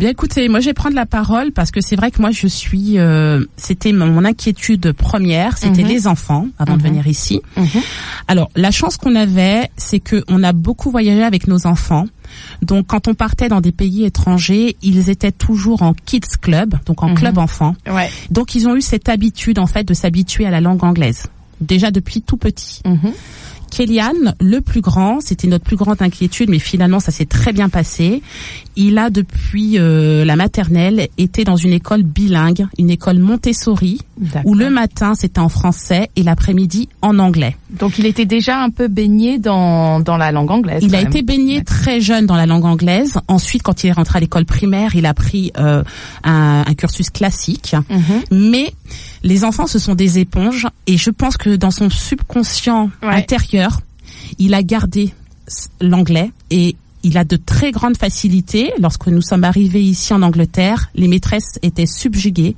Bien 0.00 0.08
écoutez, 0.08 0.48
moi 0.48 0.60
je 0.60 0.64
vais 0.64 0.72
prendre 0.72 0.94
la 0.96 1.04
parole 1.04 1.52
parce 1.52 1.70
que 1.70 1.82
c'est 1.82 1.94
vrai 1.94 2.10
que 2.10 2.22
moi 2.22 2.30
je 2.30 2.46
suis, 2.46 2.98
euh, 2.98 3.44
c'était 3.58 3.92
mon 3.92 4.24
inquiétude 4.24 4.92
première, 4.92 5.58
c'était 5.58 5.82
Mhm. 5.82 5.88
les 5.88 6.06
enfants 6.06 6.46
avant 6.58 6.78
de 6.78 6.82
Mhm. 6.82 6.88
venir 6.88 7.06
ici. 7.06 7.42
Alors 8.26 8.50
la 8.56 8.70
chance 8.70 8.96
qu'on 8.96 9.14
avait, 9.14 9.68
c'est 9.76 10.00
que 10.00 10.24
on 10.26 10.42
a 10.42 10.54
beaucoup 10.54 10.90
voyagé 10.90 11.22
avec 11.22 11.46
nos 11.48 11.66
enfants. 11.66 12.06
Donc 12.62 12.86
quand 12.86 13.08
on 13.08 13.14
partait 13.14 13.48
dans 13.50 13.60
des 13.60 13.72
pays 13.72 14.06
étrangers, 14.06 14.74
ils 14.80 15.10
étaient 15.10 15.32
toujours 15.32 15.82
en 15.82 15.92
kids 15.92 16.20
club, 16.40 16.76
donc 16.86 17.02
en 17.02 17.10
Mhm. 17.10 17.14
club 17.16 17.36
enfant. 17.36 17.74
Ouais. 17.86 18.08
Donc 18.30 18.54
ils 18.54 18.66
ont 18.68 18.76
eu 18.76 18.80
cette 18.80 19.10
habitude 19.10 19.58
en 19.58 19.66
fait 19.66 19.84
de 19.84 19.92
s'habituer 19.92 20.46
à 20.46 20.50
la 20.50 20.62
langue 20.62 20.82
anglaise 20.82 21.24
déjà 21.60 21.90
depuis 21.90 22.22
tout 22.22 22.38
petit. 22.38 22.80
Kélian, 23.70 24.14
le 24.40 24.60
plus 24.60 24.80
grand, 24.80 25.20
c'était 25.20 25.46
notre 25.46 25.64
plus 25.64 25.76
grande 25.76 26.02
inquiétude, 26.02 26.50
mais 26.50 26.58
finalement 26.58 26.98
ça 26.98 27.12
s'est 27.12 27.24
très 27.24 27.52
bien 27.52 27.68
passé. 27.68 28.20
Il 28.82 28.96
a 28.96 29.10
depuis 29.10 29.78
euh, 29.78 30.24
la 30.24 30.36
maternelle 30.36 31.08
été 31.18 31.44
dans 31.44 31.56
une 31.56 31.74
école 31.74 32.02
bilingue, 32.02 32.66
une 32.78 32.88
école 32.88 33.18
Montessori, 33.18 34.00
où 34.46 34.54
le 34.54 34.70
matin 34.70 35.14
c'était 35.14 35.38
en 35.38 35.50
français 35.50 36.08
et 36.16 36.22
l'après-midi 36.22 36.88
en 37.02 37.18
anglais. 37.18 37.56
Donc 37.68 37.98
il 37.98 38.06
était 38.06 38.24
déjà 38.24 38.58
un 38.62 38.70
peu 38.70 38.88
baigné 38.88 39.38
dans 39.38 40.00
dans 40.00 40.16
la 40.16 40.32
langue 40.32 40.50
anglaise. 40.50 40.82
Il 40.82 40.94
a 40.94 40.98
même. 40.98 41.08
été 41.08 41.20
baigné 41.20 41.62
très 41.62 42.00
jeune 42.00 42.24
dans 42.24 42.36
la 42.36 42.46
langue 42.46 42.64
anglaise. 42.64 43.18
Ensuite, 43.28 43.62
quand 43.62 43.84
il 43.84 43.88
est 43.88 43.92
rentré 43.92 44.16
à 44.16 44.20
l'école 44.20 44.46
primaire, 44.46 44.96
il 44.96 45.04
a 45.04 45.12
pris 45.12 45.52
euh, 45.58 45.82
un, 46.24 46.64
un 46.66 46.74
cursus 46.74 47.10
classique. 47.10 47.76
Mhm. 47.90 48.22
Mais 48.30 48.72
les 49.22 49.44
enfants, 49.44 49.66
ce 49.66 49.78
sont 49.78 49.94
des 49.94 50.18
éponges, 50.18 50.66
et 50.86 50.96
je 50.96 51.10
pense 51.10 51.36
que 51.36 51.54
dans 51.56 51.70
son 51.70 51.90
subconscient 51.90 52.90
Ouais. 53.02 53.14
intérieur, 53.14 53.80
il 54.38 54.54
a 54.54 54.62
gardé 54.62 55.12
l'anglais 55.80 56.30
et 56.50 56.76
il 57.02 57.16
a 57.18 57.24
de 57.24 57.36
très 57.36 57.70
grandes 57.70 57.96
facilités. 57.96 58.72
Lorsque 58.80 59.06
nous 59.08 59.22
sommes 59.22 59.44
arrivés 59.44 59.82
ici 59.82 60.12
en 60.12 60.22
Angleterre, 60.22 60.90
les 60.94 61.08
maîtresses 61.08 61.58
étaient 61.62 61.86
subjuguées. 61.86 62.56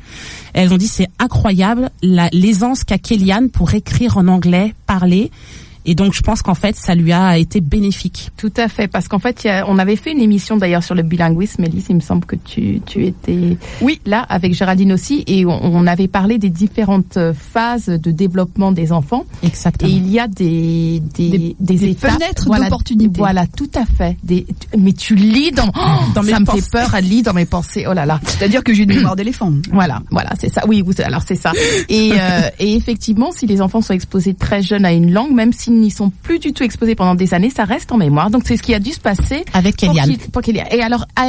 Elles 0.53 0.73
ont 0.73 0.77
dit 0.77 0.89
c'est 0.89 1.09
incroyable 1.19 1.91
la- 2.03 2.29
l'aisance 2.33 2.85
qu'a 2.85 2.99
Kéliane 2.99 3.51
pour 3.51 3.75
écrire 3.75 4.17
en 4.17 4.29
anglais, 4.29 4.75
parler. 4.87 5.31
Et 5.85 5.95
donc 5.95 6.15
je 6.15 6.21
pense 6.23 6.43
qu'en 6.43 6.55
fait 6.55 6.77
ça 6.77 6.95
lui 6.95 7.13
a 7.13 7.39
été 7.39 7.61
bénéfique. 7.61 8.31
Tout 8.37 8.53
à 8.57 8.69
fait, 8.69 8.89
parce 8.89 9.09
qu'en 9.09 9.19
fait, 9.19 9.45
il 9.45 9.49
y 9.49 9.51
a- 9.51 9.65
on 9.69 9.79
avait 9.79 9.97
fait 9.97 10.13
une 10.13 10.21
émission 10.21 10.57
d'ailleurs 10.57 10.83
sur 10.83 10.95
le 10.95 11.03
bilinguisme, 11.03 11.65
Elise, 11.65 11.87
il 11.89 11.97
me 11.97 12.01
semble 12.01 12.25
que 12.25 12.37
tu, 12.37 12.81
tu 12.87 13.07
étais 13.07 13.57
Oui. 13.81 14.01
là 14.07 14.21
avec 14.29 14.55
Géraldine 14.55 14.93
aussi, 14.93 15.25
et 15.27 15.45
on, 15.47 15.51
on 15.65 15.87
avait 15.87 16.09
parlé 16.09 16.39
des 16.39 16.51
différentes 16.51 17.19
phases 17.35 17.87
de 17.87 18.11
développement 18.11 18.73
des 18.73 18.93
enfants. 18.93 19.25
Exactement. 19.43 19.91
Et 19.91 19.95
il 19.95 20.09
y 20.11 20.19
a 20.19 20.29
des 20.29 21.01
des, 21.15 21.29
Des- 21.31 21.39
des, 21.39 21.57
des 21.61 21.85
étapes, 21.91 22.13
fenêtres 22.13 22.45
voilà, 22.47 22.65
d'opportunité. 22.65 23.19
Voilà, 23.19 23.47
tout 23.47 23.71
à 23.75 23.85
fait. 23.85 24.17
Des, 24.23 24.45
tu- 24.45 24.79
mais 24.79 24.93
tu 24.93 25.15
lis 25.15 25.51
dans, 25.53 25.71
Dans 26.15 26.23
mes 26.23 26.33
ça 26.33 26.41
me 26.41 26.45
pensées. 26.47 26.63
fait 26.63 26.71
peur, 26.71 26.95
elle 26.95 27.05
lit 27.09 27.23
dans 27.23 27.33
mes 27.35 27.45
pensées. 27.47 27.85
Oh 27.89 27.93
là 27.93 28.07
là. 28.07 28.21
C'est-à-dire 28.25 28.63
que 28.65 28.73
j'ai 28.75 28.85
une 28.85 28.95
mémoire 28.95 29.17
d'éléphant. 29.17 29.53
Voilà, 29.73 30.01
voilà, 30.11 30.31
c'est 30.41 30.49
ça. 30.53 30.63
Oui, 30.67 30.83
vous, 30.85 30.93
alors 31.05 31.23
c'est 31.27 31.35
ça. 31.37 31.53
Et, 31.89 32.13
euh, 32.15 32.41
et 32.59 32.75
effectivement, 32.77 33.31
si 33.33 33.47
les 33.47 33.61
enfants 33.61 33.81
sont 33.81 33.95
exposés 33.95 34.35
très 34.35 34.63
jeunes 34.63 34.85
à 34.85 34.93
une 34.93 35.13
langue, 35.13 35.33
même 35.33 35.53
s'ils 35.53 35.72
n'y 35.81 35.91
sont 35.91 36.11
plus 36.23 36.39
du 36.39 36.53
tout 36.53 36.63
exposés 36.65 36.95
pendant 36.95 37.15
des 37.15 37.35
années, 37.35 37.51
ça 37.51 37.65
reste 37.65 37.93
en 37.93 37.97
mémoire. 37.97 38.31
Donc 38.31 38.43
c'est 38.47 38.57
ce 38.57 38.63
qui 38.63 38.75
a 38.75 38.79
dû 38.81 38.93
se 38.93 39.01
passer 39.01 39.45
Avec 39.53 39.77
pour 40.33 40.43
Kéliane. 40.43 40.69
Et 40.73 40.83
alors, 40.83 41.07
ah, 41.17 41.27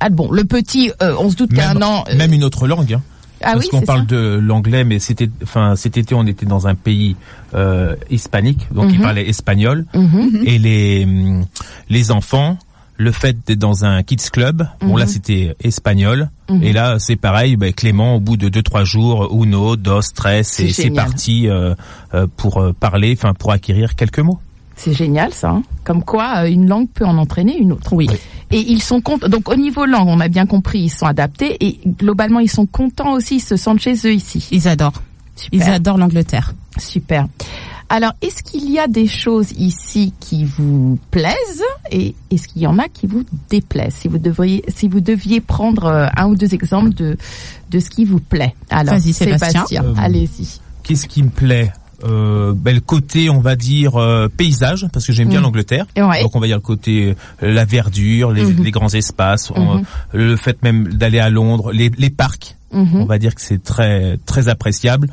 ah, 0.00 0.08
bon, 0.10 0.30
le 0.30 0.44
petit, 0.44 0.90
euh, 1.02 1.14
on 1.18 1.30
se 1.30 1.36
doute 1.36 1.52
qu'un 1.54 1.74
Même, 1.74 1.82
an. 1.82 2.04
euh, 2.10 2.16
même 2.16 2.32
une 2.32 2.44
autre 2.44 2.66
langue. 2.66 2.94
Hein. 2.94 3.02
ah 3.42 3.52
Parce 3.52 3.64
oui, 3.64 3.68
qu'on 3.70 3.80
parle 3.82 4.00
ça. 4.00 4.06
de 4.14 4.38
l'anglais, 4.42 4.84
mais 4.84 4.98
c'était, 4.98 5.28
enfin, 5.42 5.76
cet 5.76 5.96
été, 5.98 6.14
on 6.14 6.26
était 6.26 6.46
dans 6.46 6.66
un 6.66 6.74
pays 6.74 7.16
euh, 7.54 7.94
hispanique, 8.10 8.66
donc 8.72 8.90
ils 8.90 8.96
Mhm. 8.98 9.02
parlaient 9.02 9.28
espagnol, 9.28 9.84
Mhm. 9.94 10.42
et 10.44 10.58
les 10.58 11.04
hum, 11.04 11.44
les 11.88 12.10
enfants, 12.10 12.58
le 12.96 13.10
fait 13.12 13.36
d'être 13.46 13.58
dans 13.58 13.84
un 13.84 14.02
kids 14.02 14.30
club, 14.32 14.68
bon 14.80 14.96
là 14.96 15.04
Mhm. 15.04 15.10
c'était 15.10 15.56
espagnol, 15.62 16.30
Mhm. 16.48 16.62
et 16.62 16.72
là 16.72 16.98
c'est 16.98 17.16
pareil, 17.16 17.56
ben, 17.56 17.72
Clément 17.72 18.16
au 18.16 18.20
bout 18.20 18.36
de 18.36 18.48
deux 18.48 18.62
trois 18.62 18.84
jours, 18.84 19.28
uno, 19.32 19.76
dos, 19.76 20.00
tres, 20.14 20.44
C'est 20.44 20.66
et 20.66 20.72
c'est 20.72 20.90
parti 20.90 21.48
euh, 21.48 21.74
euh, 22.14 22.26
pour 22.36 22.58
euh, 22.58 22.72
parler, 22.72 23.14
enfin 23.18 23.34
pour 23.34 23.50
acquérir 23.52 23.96
quelques 23.96 24.20
mots. 24.20 24.38
C'est 24.76 24.92
génial 24.92 25.32
ça. 25.32 25.50
hein. 25.50 25.62
Comme 25.84 26.02
quoi, 26.02 26.38
euh, 26.44 26.48
une 26.50 26.68
langue 26.68 26.88
peut 26.88 27.04
en 27.04 27.16
entraîner 27.18 27.56
une 27.58 27.72
autre. 27.72 27.92
Oui. 27.92 28.08
Et 28.50 28.58
ils 28.60 28.82
sont 28.82 29.00
contents. 29.00 29.28
Donc 29.28 29.48
au 29.48 29.54
niveau 29.56 29.86
langue, 29.86 30.08
on 30.08 30.18
a 30.20 30.26
bien 30.28 30.46
compris, 30.46 30.80
ils 30.80 30.88
sont 30.90 31.06
adaptés 31.06 31.56
et 31.64 31.78
globalement 31.86 32.40
ils 32.40 32.50
sont 32.50 32.66
contents 32.66 33.12
aussi, 33.12 33.36
ils 33.36 33.40
se 33.40 33.56
sentent 33.56 33.80
chez 33.80 33.94
eux 34.04 34.12
ici. 34.12 34.48
Ils 34.50 34.66
adorent. 34.68 35.00
Super. 35.36 35.60
Ils 35.60 35.70
adorent 35.72 35.98
l'Angleterre. 35.98 36.54
Super. 36.78 37.26
Alors, 37.94 38.10
est-ce 38.22 38.42
qu'il 38.42 38.68
y 38.72 38.80
a 38.80 38.88
des 38.88 39.06
choses 39.06 39.52
ici 39.52 40.12
qui 40.18 40.44
vous 40.44 40.98
plaisent 41.12 41.62
et 41.92 42.16
est-ce 42.32 42.48
qu'il 42.48 42.62
y 42.62 42.66
en 42.66 42.76
a 42.80 42.88
qui 42.88 43.06
vous 43.06 43.22
déplaisent? 43.48 43.94
Si 43.94 44.08
vous 44.08 44.18
devriez, 44.18 44.64
si 44.66 44.88
vous 44.88 44.98
deviez 45.00 45.40
prendre 45.40 45.84
euh, 45.84 46.06
un 46.16 46.26
ou 46.26 46.34
deux 46.34 46.54
exemples 46.54 46.92
de 46.92 47.16
de 47.70 47.78
ce 47.78 47.90
qui 47.90 48.04
vous 48.04 48.18
plaît. 48.18 48.54
Alors, 48.68 48.94
Vas-y, 48.94 49.12
Sébastien. 49.12 49.64
Euh, 49.84 49.94
allez-y. 49.96 50.58
Qu'est-ce 50.82 51.06
qui 51.06 51.22
me 51.22 51.28
plaît? 51.28 51.72
Euh, 52.02 52.52
ben, 52.52 52.74
le 52.74 52.80
côté, 52.80 53.30
on 53.30 53.38
va 53.38 53.54
dire 53.54 53.94
euh, 53.94 54.26
paysage, 54.28 54.88
parce 54.92 55.06
que 55.06 55.12
j'aime 55.12 55.28
bien 55.28 55.38
Mm. 55.38 55.44
l'Angleterre. 55.44 55.86
Ouais. 55.96 56.20
Donc 56.22 56.34
on 56.34 56.40
va 56.40 56.48
dire 56.48 56.56
le 56.56 56.62
côté 56.62 57.14
euh, 57.44 57.52
la 57.54 57.64
verdure, 57.64 58.32
les, 58.32 58.44
Mhm. 58.44 58.64
les 58.64 58.70
grands 58.72 58.92
espaces, 58.92 59.52
on- 59.54 59.76
Mhm. 59.78 59.84
le 60.14 60.36
fait 60.36 60.60
même 60.64 60.88
d'aller 60.94 61.20
à 61.20 61.30
Londres, 61.30 61.70
les, 61.72 61.90
les 61.96 62.10
parcs. 62.10 62.56
Mhm. 62.72 63.02
On 63.02 63.04
va 63.04 63.18
dire 63.18 63.36
que 63.36 63.40
c'est 63.40 63.62
très 63.62 64.18
très 64.26 64.48
appréciable. 64.48 65.08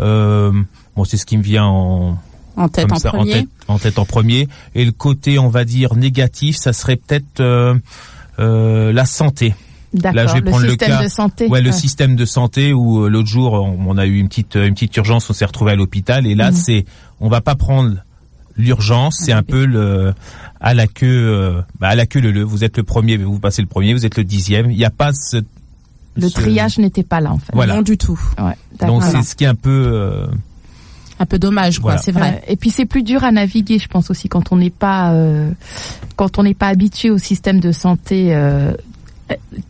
Euh, 0.00 0.52
bon, 0.96 1.04
c'est 1.04 1.16
ce 1.16 1.26
qui 1.26 1.36
me 1.36 1.42
vient 1.42 1.64
en 1.66 2.18
En 2.56 2.68
tête 2.68 2.90
en 2.92 3.24
tête, 3.24 3.46
en 3.68 3.78
tête 3.78 3.98
en 3.98 4.04
premier. 4.04 4.48
Et 4.74 4.84
le 4.84 4.92
côté, 4.92 5.38
on 5.38 5.48
va 5.48 5.64
dire 5.64 5.94
négatif, 5.94 6.56
ça 6.56 6.72
serait 6.72 6.96
peut-être 6.96 7.40
euh, 7.40 7.74
euh, 8.38 8.92
la 8.92 9.04
santé. 9.06 9.54
Là, 9.94 10.10
je 10.10 10.12
D'accord. 10.12 10.34
vais 10.34 10.40
Le 10.40 10.44
prendre 10.50 10.62
le 10.64 10.68
système 10.70 10.88
cas. 10.90 11.02
de 11.02 11.08
santé. 11.08 11.46
Ouais, 11.48 11.62
le 11.62 11.72
système 11.72 12.14
de 12.16 12.24
santé 12.26 12.72
où 12.74 13.04
euh, 13.04 13.08
l'autre 13.08 13.28
jour 13.28 13.52
on, 13.54 13.96
a 13.96 14.04
eu 14.06 14.18
une 14.18 14.28
petite 14.28 14.54
une 14.56 14.74
petite 14.74 14.94
urgence, 14.98 15.30
on 15.30 15.32
s'est 15.32 15.46
retrouvé 15.46 15.72
à 15.72 15.76
l'hôpital 15.76 16.26
et 16.26 16.34
là 16.34 16.50
Mhm. 16.50 16.56
c'est 16.56 16.84
on 17.20 17.28
va 17.30 17.40
pas 17.40 17.54
prendre 17.54 17.94
l'urgence, 18.58 19.16
c'est 19.24 19.32
un 19.32 19.42
peu 19.42 19.64
le 19.64 20.12
à 20.60 20.74
la 20.74 20.86
queue 20.88 21.06
euh, 21.06 21.62
bah, 21.80 21.88
à 21.88 21.94
la 21.94 22.04
queue 22.04 22.20
le 22.20 22.32
le. 22.32 22.42
Vous 22.42 22.64
êtes 22.64 22.76
le 22.76 22.82
premier, 22.82 23.16
vous 23.16 23.38
passez 23.38 23.62
le 23.62 23.68
premier, 23.68 23.94
vous 23.94 24.04
êtes 24.04 24.18
le 24.18 24.24
dixième. 24.24 24.70
Il 24.70 24.76
n'y 24.76 24.84
a 24.84 24.90
pas 24.90 25.12
Le 26.20 26.30
triage 26.30 26.78
n'était 26.78 27.02
pas 27.02 27.20
là 27.20 27.32
en 27.32 27.38
fait. 27.38 27.52
Voilà. 27.52 27.76
Non 27.76 27.82
du 27.82 27.96
tout. 27.96 28.18
Ouais. 28.38 28.52
d'accord. 28.78 29.00
Donc 29.00 29.10
c'est 29.10 29.22
ce 29.22 29.34
qui 29.34 29.44
est 29.44 29.48
un 29.48 29.54
peu 29.54 29.90
euh, 29.92 30.26
Un 31.18 31.26
peu 31.26 31.38
dommage, 31.38 31.78
quoi. 31.78 31.92
Voilà. 31.92 32.02
C'est 32.02 32.12
vrai. 32.12 32.42
Et 32.48 32.56
puis 32.56 32.70
c'est 32.70 32.86
plus 32.86 33.02
dur 33.02 33.24
à 33.24 33.32
naviguer, 33.32 33.78
je 33.78 33.88
pense 33.88 34.10
aussi 34.10 34.28
quand 34.28 34.52
on 34.52 34.56
n'est 34.56 34.70
pas 34.70 35.12
euh, 35.12 35.50
quand 36.16 36.38
on 36.38 36.42
n'est 36.42 36.54
pas 36.54 36.68
habitué 36.68 37.10
au 37.10 37.18
système 37.18 37.60
de 37.60 37.72
santé. 37.72 38.34
Euh, 38.34 38.72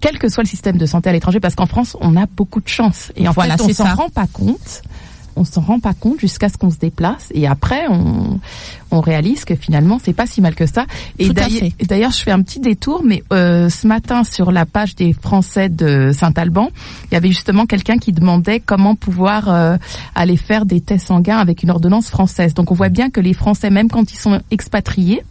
quel 0.00 0.18
que 0.18 0.28
soit 0.28 0.44
le 0.44 0.48
système 0.48 0.76
de 0.78 0.86
santé 0.86 1.10
à 1.10 1.12
l'étranger, 1.12 1.40
parce 1.40 1.56
qu'en 1.56 1.66
France, 1.66 1.96
on 2.00 2.16
a 2.16 2.26
beaucoup 2.26 2.60
de 2.60 2.68
chance. 2.68 3.10
Et 3.16 3.26
en 3.26 3.32
Voilà, 3.32 3.56
fait, 3.56 3.64
on 3.64 3.72
s'en 3.74 3.94
rend 3.94 4.08
pas 4.08 4.28
compte. 4.32 4.82
On 5.38 5.44
s'en 5.44 5.60
rend 5.60 5.80
pas 5.80 5.94
compte 5.94 6.20
jusqu'à 6.20 6.48
ce 6.48 6.56
qu'on 6.58 6.70
se 6.70 6.78
déplace. 6.78 7.28
Et 7.32 7.46
après, 7.46 7.86
on, 7.88 8.40
on 8.90 9.00
réalise 9.00 9.44
que 9.44 9.54
finalement, 9.54 9.98
c'est 10.02 10.12
pas 10.12 10.26
si 10.26 10.40
mal 10.40 10.54
que 10.54 10.66
ça. 10.66 10.84
Et 11.18 11.28
d'ailleurs- 11.86 12.10
je 12.12 12.22
fais 12.22 12.30
un 12.32 12.42
petit 12.42 12.60
détour, 12.60 13.02
mais 13.04 13.22
euh, 13.32 13.68
ce 13.70 13.86
matin, 13.86 14.24
sur 14.24 14.50
la 14.52 14.66
page 14.66 14.94
des 14.96 15.12
Français 15.12 15.68
de 15.68 16.10
Saint-Alban, 16.12 16.70
il 17.10 17.14
y 17.14 17.16
avait 17.16 17.28
justement 17.28 17.66
quelqu'un 17.66 17.98
qui 17.98 18.12
demandait 18.12 18.60
comment 18.60 18.94
pouvoir 18.94 19.48
euh, 19.48 19.76
aller 20.14 20.36
faire 20.36 20.66
des 20.66 20.80
tests 20.80 21.06
sanguins 21.08 21.38
avec 21.38 21.62
une 21.62 21.70
ordonnance 21.70 22.08
française. 22.10 22.54
Donc 22.54 22.70
on 22.72 22.74
voit 22.74 22.88
bien 22.88 23.10
que 23.10 23.20
les 23.20 23.34
Français, 23.34 23.70
même 23.70 23.88
quand 23.88 24.12
ils 24.12 24.16
sont 24.18 24.40
expatriés, 24.50 25.22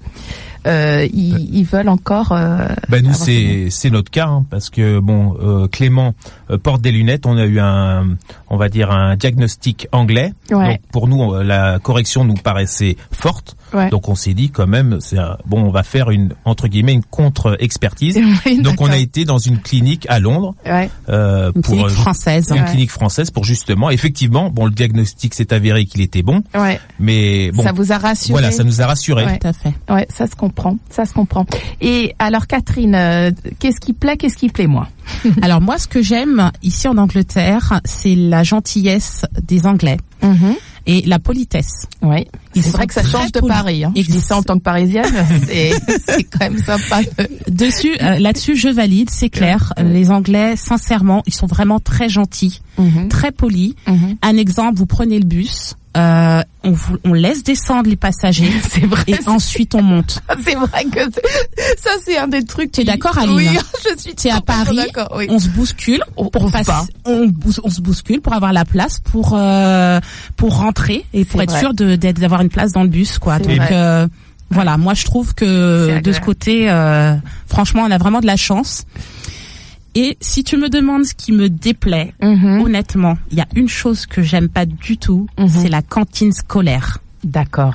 euh, 0.65 1.07
ils, 1.13 1.55
ils 1.55 1.63
veulent 1.63 1.87
encore. 1.87 2.31
euh, 2.33 2.67
Ben 2.89 3.01
nous 3.03 3.13
c'est 3.13 3.67
c'est 3.69 3.89
notre 3.89 4.11
cas 4.11 4.27
hein, 4.27 4.45
parce 4.49 4.69
que 4.69 4.99
bon 4.99 5.37
euh, 5.41 5.67
Clément 5.67 6.13
porte 6.55 6.81
des 6.81 6.91
lunettes. 6.91 7.25
On 7.25 7.35
a 7.37 7.45
eu 7.45 7.59
un 7.59 8.15
on 8.49 8.55
va 8.57 8.69
dire 8.69 8.91
un 8.91 9.15
diagnostic 9.17 9.87
anglais. 9.91 10.33
Ouais. 10.51 10.67
Donc 10.69 10.79
pour 10.91 11.07
nous 11.07 11.33
euh, 11.33 11.43
la 11.43 11.79
correction 11.79 12.23
nous 12.23 12.35
paraissait 12.35 12.95
forte. 13.11 13.57
Ouais. 13.73 13.89
Donc 13.89 14.07
on 14.07 14.15
s'est 14.15 14.33
dit 14.33 14.49
quand 14.49 14.67
même 14.67 14.99
c'est 15.01 15.17
un- 15.17 15.37
bon 15.45 15.61
on 15.63 15.69
va 15.71 15.83
faire 15.83 16.09
une 16.09 16.33
entre 16.45 16.67
guillemets 16.69 16.93
une 16.93 17.03
contre 17.03 17.57
expertise. 17.59 18.17
Oui, 18.45 18.61
Donc 18.61 18.79
on 18.79 18.89
a 18.89 18.97
été 18.97 19.25
dans 19.25 19.39
une 19.39 19.59
clinique 19.59 20.05
à 20.09 20.19
Londres 20.19 20.55
Ouais. 20.65 20.89
euh, 21.09 21.51
Une 21.55 21.61
pour 21.61 21.73
clinique 21.73 21.91
euh, 21.91 22.01
française. 22.01 22.47
une 22.55 22.61
Ouais. 22.61 22.69
clinique 22.69 22.91
française 22.91 23.31
pour 23.31 23.43
justement 23.43 23.89
effectivement 23.89 24.49
bon 24.49 24.65
le 24.65 24.71
diagnostic 24.71 25.33
s'est 25.33 25.51
avéré 25.53 25.85
qu'il 25.85 26.01
était 26.01 26.21
bon 26.23 26.43
Ouais. 26.55 26.79
mais 26.99 27.51
bon 27.51 27.63
ça 27.63 27.71
vous 27.73 27.91
a 27.91 27.97
rassuré? 27.97 28.31
voilà 28.33 28.51
ça 28.51 28.63
nous 28.63 28.81
a 28.81 28.85
rassuré. 28.87 29.25
Ouais. 29.25 29.37
Tout 29.39 29.47
à 29.47 29.53
fait. 29.53 29.73
Ouais, 29.89 30.05
ça 30.09 30.27
se 30.27 30.35
comprend, 30.35 30.77
ça 30.89 31.05
se 31.05 31.13
comprend. 31.13 31.45
Et 31.81 32.13
alors 32.19 32.47
Catherine, 32.47 32.95
euh, 32.95 33.31
qu'est-ce 33.59 33.79
qui 33.79 33.93
plaît, 33.93 34.17
qu'est-ce 34.17 34.37
qui 34.37 34.49
plaît 34.49 34.67
moins? 34.67 34.87
Alors 35.41 35.61
moi, 35.61 35.77
ce 35.77 35.87
que 35.87 36.01
j'aime 36.01 36.51
ici 36.63 36.87
en 36.87 36.97
Angleterre, 36.97 37.81
c'est 37.85 38.15
la 38.15 38.43
gentillesse 38.43 39.25
des 39.47 39.65
Anglais 39.65 39.97
et 40.85 41.01
la 41.05 41.19
politesse. 41.19 41.85
Oui, 42.01 42.27
c'est 42.55 42.69
vrai 42.69 42.87
que 42.87 42.93
ça 42.93 43.03
change 43.03 43.31
de. 43.31 43.39
Paris. 43.41 43.83
Hein. 43.83 43.91
Je 43.95 44.03
dis 44.03 44.21
ça 44.21 44.37
en 44.37 44.43
tant 44.43 44.57
que 44.57 44.63
parisienne, 44.63 45.05
c'est 45.47 46.23
quand 46.23 46.39
même 46.49 46.57
sympa. 46.59 47.01
de- 47.03 47.51
Dessus, 47.51 47.95
euh, 48.01 48.19
là-dessus, 48.19 48.55
je 48.55 48.69
valide, 48.69 49.09
c'est 49.09 49.29
clair. 49.29 49.73
Les 49.83 50.11
Anglais, 50.11 50.55
sincèrement, 50.55 51.23
ils 51.27 51.33
sont 51.33 51.47
vraiment 51.47 51.79
très 51.79 52.09
gentils, 52.09 52.61
très 53.09 53.31
polis. 53.31 53.75
Mhm. 53.87 54.17
Un 54.21 54.37
exemple, 54.37 54.77
vous 54.77 54.85
prenez 54.85 55.19
le 55.19 55.25
bus, 55.25 55.75
euh, 55.97 56.41
on, 56.63 56.73
on 57.03 57.13
laisse 57.13 57.43
descendre 57.43 57.89
les 57.89 57.95
passagers 57.95 58.51
C'est 58.69 58.85
vrai. 58.85 59.03
et 59.07 59.15
ensuite 59.27 59.73
on 59.75 59.81
monte. 59.81 60.21
C'est 60.45 60.55
vrai 60.55 60.85
que 60.85 60.99
c'est- 61.13 61.77
ça 61.81 61.89
c'est 62.05 62.17
un 62.17 62.27
des 62.27 62.43
trucs. 62.45 62.71
T'es 62.71 62.81
qui- 62.83 62.87
d'accord, 62.87 63.17
Aline 63.17 63.35
Oui, 63.35 63.49
je 63.95 64.01
suis. 64.01 64.15
T'es 64.15 64.29
à 64.31 64.41
Paris. 64.41 64.79
Oui. 65.15 65.27
on 65.29 65.39
se 65.39 65.49
bouscule 65.49 66.01
On- 66.15 66.27
pour 66.29 66.43
on 66.43 66.47
se 66.47 66.51
passer- 66.53 66.71
bat. 66.71 66.85
on, 67.05 67.27
bous- 67.27 67.59
on 67.63 67.69
se 67.69 67.81
bouscule 67.81 68.21
pour 68.21 68.33
avoir 68.33 68.53
la 68.53 68.65
place 68.65 68.99
pour 68.99 69.33
euh, 69.33 69.99
pour 70.35 70.57
rentrer 70.57 71.05
et 71.13 71.25
pour 71.25 71.41
être 71.41 71.51
vrai. 71.51 71.59
sûr 71.59 71.73
de 71.73 71.95
d'avoir 71.95 72.41
une 72.41 72.49
place 72.49 72.71
dans 72.71 72.83
le 72.83 72.89
bus 72.89 73.17
quoi. 73.19 73.39
Donc 73.39 73.59
euh, 73.71 74.07
voilà, 74.49 74.77
moi 74.77 74.93
je 74.93 75.03
trouve 75.05 75.33
que 75.33 75.99
de 75.99 76.11
ce 76.11 76.19
côté 76.21 76.69
euh, 76.69 77.15
franchement, 77.47 77.83
on 77.87 77.91
a 77.91 77.97
vraiment 77.97 78.21
de 78.21 78.25
la 78.27 78.37
chance. 78.37 78.85
Et 79.99 80.15
si 80.21 80.43
tu 80.43 80.57
me 80.57 80.69
demandes 80.69 81.05
ce 81.05 81.15
qui 81.15 81.31
me 81.31 81.49
déplaît, 81.49 82.13
Mhm. 82.21 82.61
honnêtement, 82.61 83.17
il 83.31 83.37
y 83.39 83.41
a 83.41 83.47
une 83.55 83.67
chose 83.67 84.05
que 84.05 84.21
j'aime 84.21 84.47
pas 84.47 84.67
du 84.67 84.97
tout, 84.99 85.27
Mhm. 85.39 85.47
c'est 85.49 85.69
la 85.69 85.81
cantine 85.81 86.31
scolaire. 86.31 86.99
D'accord. 87.23 87.73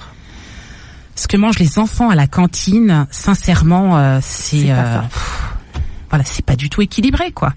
Ce 1.17 1.27
que 1.27 1.37
mangent 1.37 1.59
les 1.59 1.81
enfants 1.81 2.11
à 2.11 2.15
la 2.15 2.29
cantine, 2.29 3.07
sincèrement, 3.11 3.99
euh, 3.99 4.19
c'est 4.23 4.71
euh, 4.71 5.01
voilà, 6.11 6.25
c'est 6.25 6.45
pas 6.47 6.55
du 6.57 6.71
tout 6.71 6.81
équilibré 6.81 7.33
quoi. 7.33 7.55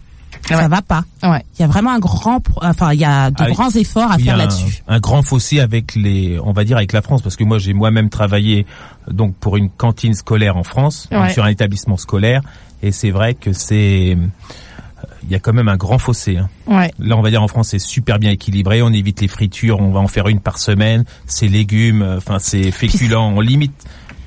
Ça 0.48 0.58
Ouais. 0.58 0.68
va 0.68 0.82
pas. 0.82 1.04
Ouais. 1.24 1.44
Il 1.58 1.62
y 1.62 1.66
a 1.66 1.68
vraiment 1.68 1.92
un 1.92 2.00
grand, 2.00 2.40
enfin, 2.62 2.94
il 2.94 3.00
y 3.00 3.06
a 3.06 3.32
de 3.32 3.36
Ah 3.40 3.50
grands 3.50 3.72
efforts 3.72 4.12
à 4.12 4.18
faire 4.20 4.38
là-dessus. 4.38 4.84
un 4.88 5.00
grand 5.00 5.24
fossé 5.24 5.60
avec 5.60 5.96
les, 5.96 6.40
on 6.44 6.52
va 6.54 6.64
dire 6.64 6.78
avec 6.78 6.94
la 6.94 7.02
France, 7.02 7.22
parce 7.24 7.36
que 7.36 7.44
moi 7.44 7.58
j'ai 7.58 7.74
moi-même 7.74 8.10
travaillé 8.10 8.66
donc 9.10 9.36
pour 9.36 9.58
une 9.58 9.70
cantine 9.70 10.14
scolaire 10.14 10.56
en 10.58 10.64
France, 10.64 11.08
Ouais. 11.12 11.18
donc 11.20 11.30
sur 11.32 11.44
un 11.44 11.50
établissement 11.50 11.98
scolaire, 11.98 12.42
et 12.84 12.92
c'est 12.92 13.10
vrai 13.12 13.34
que 13.34 13.54
c'est, 13.54 14.18
il 15.24 15.32
y 15.32 15.36
a 15.36 15.40
quand 15.40 15.54
même 15.54 15.68
un 15.70 15.78
grand 15.78 15.98
fossé. 15.98 16.38
hein. 16.38 16.50
Ouais. 16.68 16.92
Là, 17.00 17.18
on 17.18 17.22
va 17.24 17.32
dire 17.32 17.42
en 17.42 17.48
France, 17.48 17.70
c'est 17.70 17.80
super 17.80 18.20
bien 18.20 18.30
équilibré. 18.32 18.82
On 18.84 18.90
évite 18.94 19.22
les 19.22 19.28
fritures, 19.28 19.80
on 19.80 19.92
va 19.92 20.00
en 20.00 20.08
faire 20.08 20.28
une 20.28 20.40
par 20.40 20.60
semaine. 20.60 21.06
C'est 21.26 21.48
légumes, 21.48 22.02
euh, 22.04 22.18
enfin 22.18 22.38
c'est 22.40 22.70
féculents, 22.72 23.30
on 23.36 23.40
limite. 23.42 23.74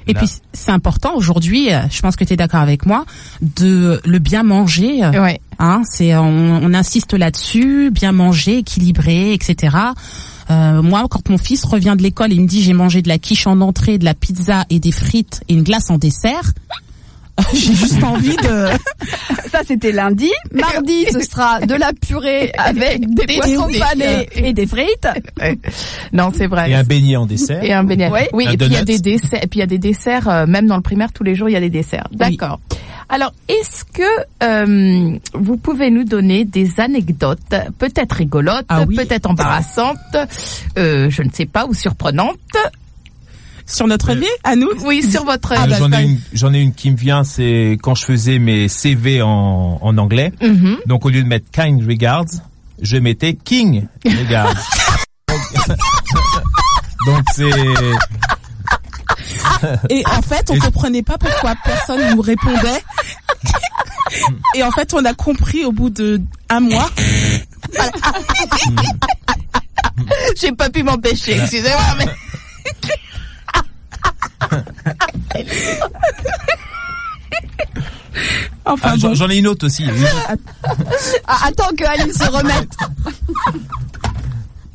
Et 0.09 0.15
Là- 0.15 0.21
puis 0.21 0.29
c'est 0.53 0.71
important 0.73 1.15
aujourd'hui, 1.15 1.73
euh, 1.73 1.81
je 1.91 2.01
pense 2.01 2.17
que 2.17 2.25
tu 2.25 2.33
es 2.33 2.37
d'accord 2.37 2.61
avec 2.61 2.87
moi, 2.87 3.05
de 3.43 4.01
le 4.05 4.19
bien 4.19 4.43
manger. 4.43 5.05
euh, 5.05 5.23
Ouais. 5.23 5.41
Hein, 5.61 5.83
c'est 5.89 6.17
on, 6.17 6.61
on 6.63 6.75
insiste 6.75 7.15
là-dessus, 7.15 7.91
bien 7.93 8.13
manger, 8.13 8.59
équilibré, 8.59 9.33
etc. 9.35 9.77
Euh, 10.51 10.83
moi, 10.83 11.05
quand 11.11 11.29
mon 11.29 11.37
fils 11.39 11.65
revient 11.65 11.95
de 11.97 12.03
l'école 12.03 12.33
et 12.33 12.37
il 12.37 12.41
me 12.43 12.47
dit 12.47 12.63
j'ai 12.63 12.73
mangé 12.73 13.03
de 13.03 13.09
la 13.09 13.19
quiche 13.19 13.47
en 13.47 13.61
entrée, 13.61 13.99
de 13.99 14.05
la 14.05 14.15
pizza 14.15 14.65
et 14.71 14.81
des 14.81 14.93
frites 14.93 15.43
et 15.49 15.55
une 15.55 15.63
glace 15.63 15.91
en 15.91 15.99
dessert, 15.99 16.53
j'ai 17.55 17.75
juste 17.75 18.03
envie 18.03 18.37
de 18.37 18.67
Ça, 19.51 19.61
c'était 19.67 19.93
lundi. 19.93 20.31
Mardi, 20.53 21.07
ce 21.13 21.21
sera 21.21 21.61
de 21.61 21.75
la 21.75 21.93
purée 21.93 22.53
avec 22.59 23.09
des, 23.15 23.27
Des 23.27 23.37
poissons 23.37 23.69
panés 23.79 24.29
et 24.35 24.53
des 24.53 24.67
frites. 24.67 25.09
Non, 26.13 26.31
c'est 26.35 26.47
vrai. 26.47 26.71
Et 26.71 26.75
un 26.75 26.85
beignet 26.85 27.17
en 27.17 27.27
dessert. 27.27 27.63
Et 27.63 27.73
un 27.73 27.85
beignet. 27.85 28.11
Oui, 28.33 28.47
Un 28.47 28.53
et 28.53 28.57
puis 28.57 28.67
il 28.67 28.73
y 28.73 28.77
a 28.77 28.85
des 28.85 28.99
desserts. 28.99 29.43
Et 29.43 29.47
puis 29.47 29.59
il 29.59 29.61
y 29.61 29.65
a 29.65 29.67
des 29.67 29.79
desserts, 29.79 30.29
euh, 30.29 30.47
même 30.47 30.67
dans 30.67 30.77
le 30.77 30.83
primaire, 30.83 31.13
tous 31.13 31.25
les 31.25 31.35
jours, 31.35 31.49
il 31.49 31.53
y 31.53 31.57
a 31.57 31.61
des 31.61 31.71
desserts. 31.71 32.09
D'accord. 32.13 32.61
Alors, 33.11 33.33
est-ce 33.49 33.85
que 33.85 34.03
euh, 34.43 35.19
vous 35.33 35.57
pouvez 35.57 35.91
nous 35.91 36.05
donner 36.05 36.45
des 36.45 36.79
anecdotes, 36.79 37.55
peut-être 37.79 38.13
rigolotes, 38.17 38.67
Ah 38.69 38.85
oui. 38.87 38.97
peut-être 38.97 39.31
embarrassantes, 39.31 39.97
euh, 40.77 41.09
je 41.09 41.23
ne 41.23 41.31
sais 41.33 41.47
pas, 41.47 41.65
ou 41.65 41.73
surprenantes, 41.73 42.37
sur 43.69 43.87
notre 43.87 44.15
vie 44.15 44.25
à 44.45 44.57
nous? 44.57 44.69
oui, 44.85 45.03
sur 45.09 45.25
votre. 45.25 45.53
Euh, 45.53 45.77
j'en 45.79 45.93
ai 45.93 46.05
une, 46.05 46.19
j'en 46.33 46.53
ai 46.55 46.61
une 46.61 46.73
qui 46.75 46.91
me 46.91 46.97
vient, 46.97 47.23
c'est 47.23 47.77
quand 47.83 47.95
je 47.95 48.05
faisais 48.05 48.39
mes 48.39 48.67
CV 48.69 49.23
en, 49.23 49.79
en 49.81 49.99
anglais. 49.99 50.33
Mhm. 50.41 50.79
Donc 50.87 51.05
au 51.05 51.11
lieu 51.11 51.23
de 51.23 51.29
mettre 51.29 51.51
kind 51.53 51.85
regards, 51.87 52.25
je 52.83 52.97
mettais 52.97 53.35
king 53.35 53.87
regards. 54.05 54.55
Donc 57.07 57.23
c'est 57.35 57.51
Et 59.91 60.05
en 60.07 60.23
fait, 60.23 60.51
on 60.51 60.55
Et- 60.55 60.59
comprenait 60.59 61.03
pas 61.03 61.19
pourquoi 61.19 61.55
personne 61.65 62.15
nous 62.15 62.23
répondait. 62.23 62.83
Et 64.55 64.63
en 64.63 64.71
fait, 64.71 64.95
on 64.95 65.05
a 65.05 65.15
compris 65.15 65.65
au 65.65 65.73
bout 65.73 65.91
de 65.91 66.21
un 66.49 66.61
mois. 66.61 66.91
J'ai 70.41 70.53
pas 70.53 70.71
pu 70.71 70.83
m'empêcher, 70.83 71.39
excusez-moi, 71.41 71.95
mais. 71.99 72.07
Enfin 78.65 78.91
Ah, 78.93 78.97
j'en 78.99 79.09
bon. 79.09 79.15
j'en 79.15 79.29
ai 79.31 79.37
une 79.39 79.47
autre 79.47 79.67
aussi. 79.67 79.85
Ah, 81.27 81.39
attends 81.47 81.71
que 81.77 81.85
Aline 81.85 82.13
se 82.13 82.25
remette. 82.31 82.69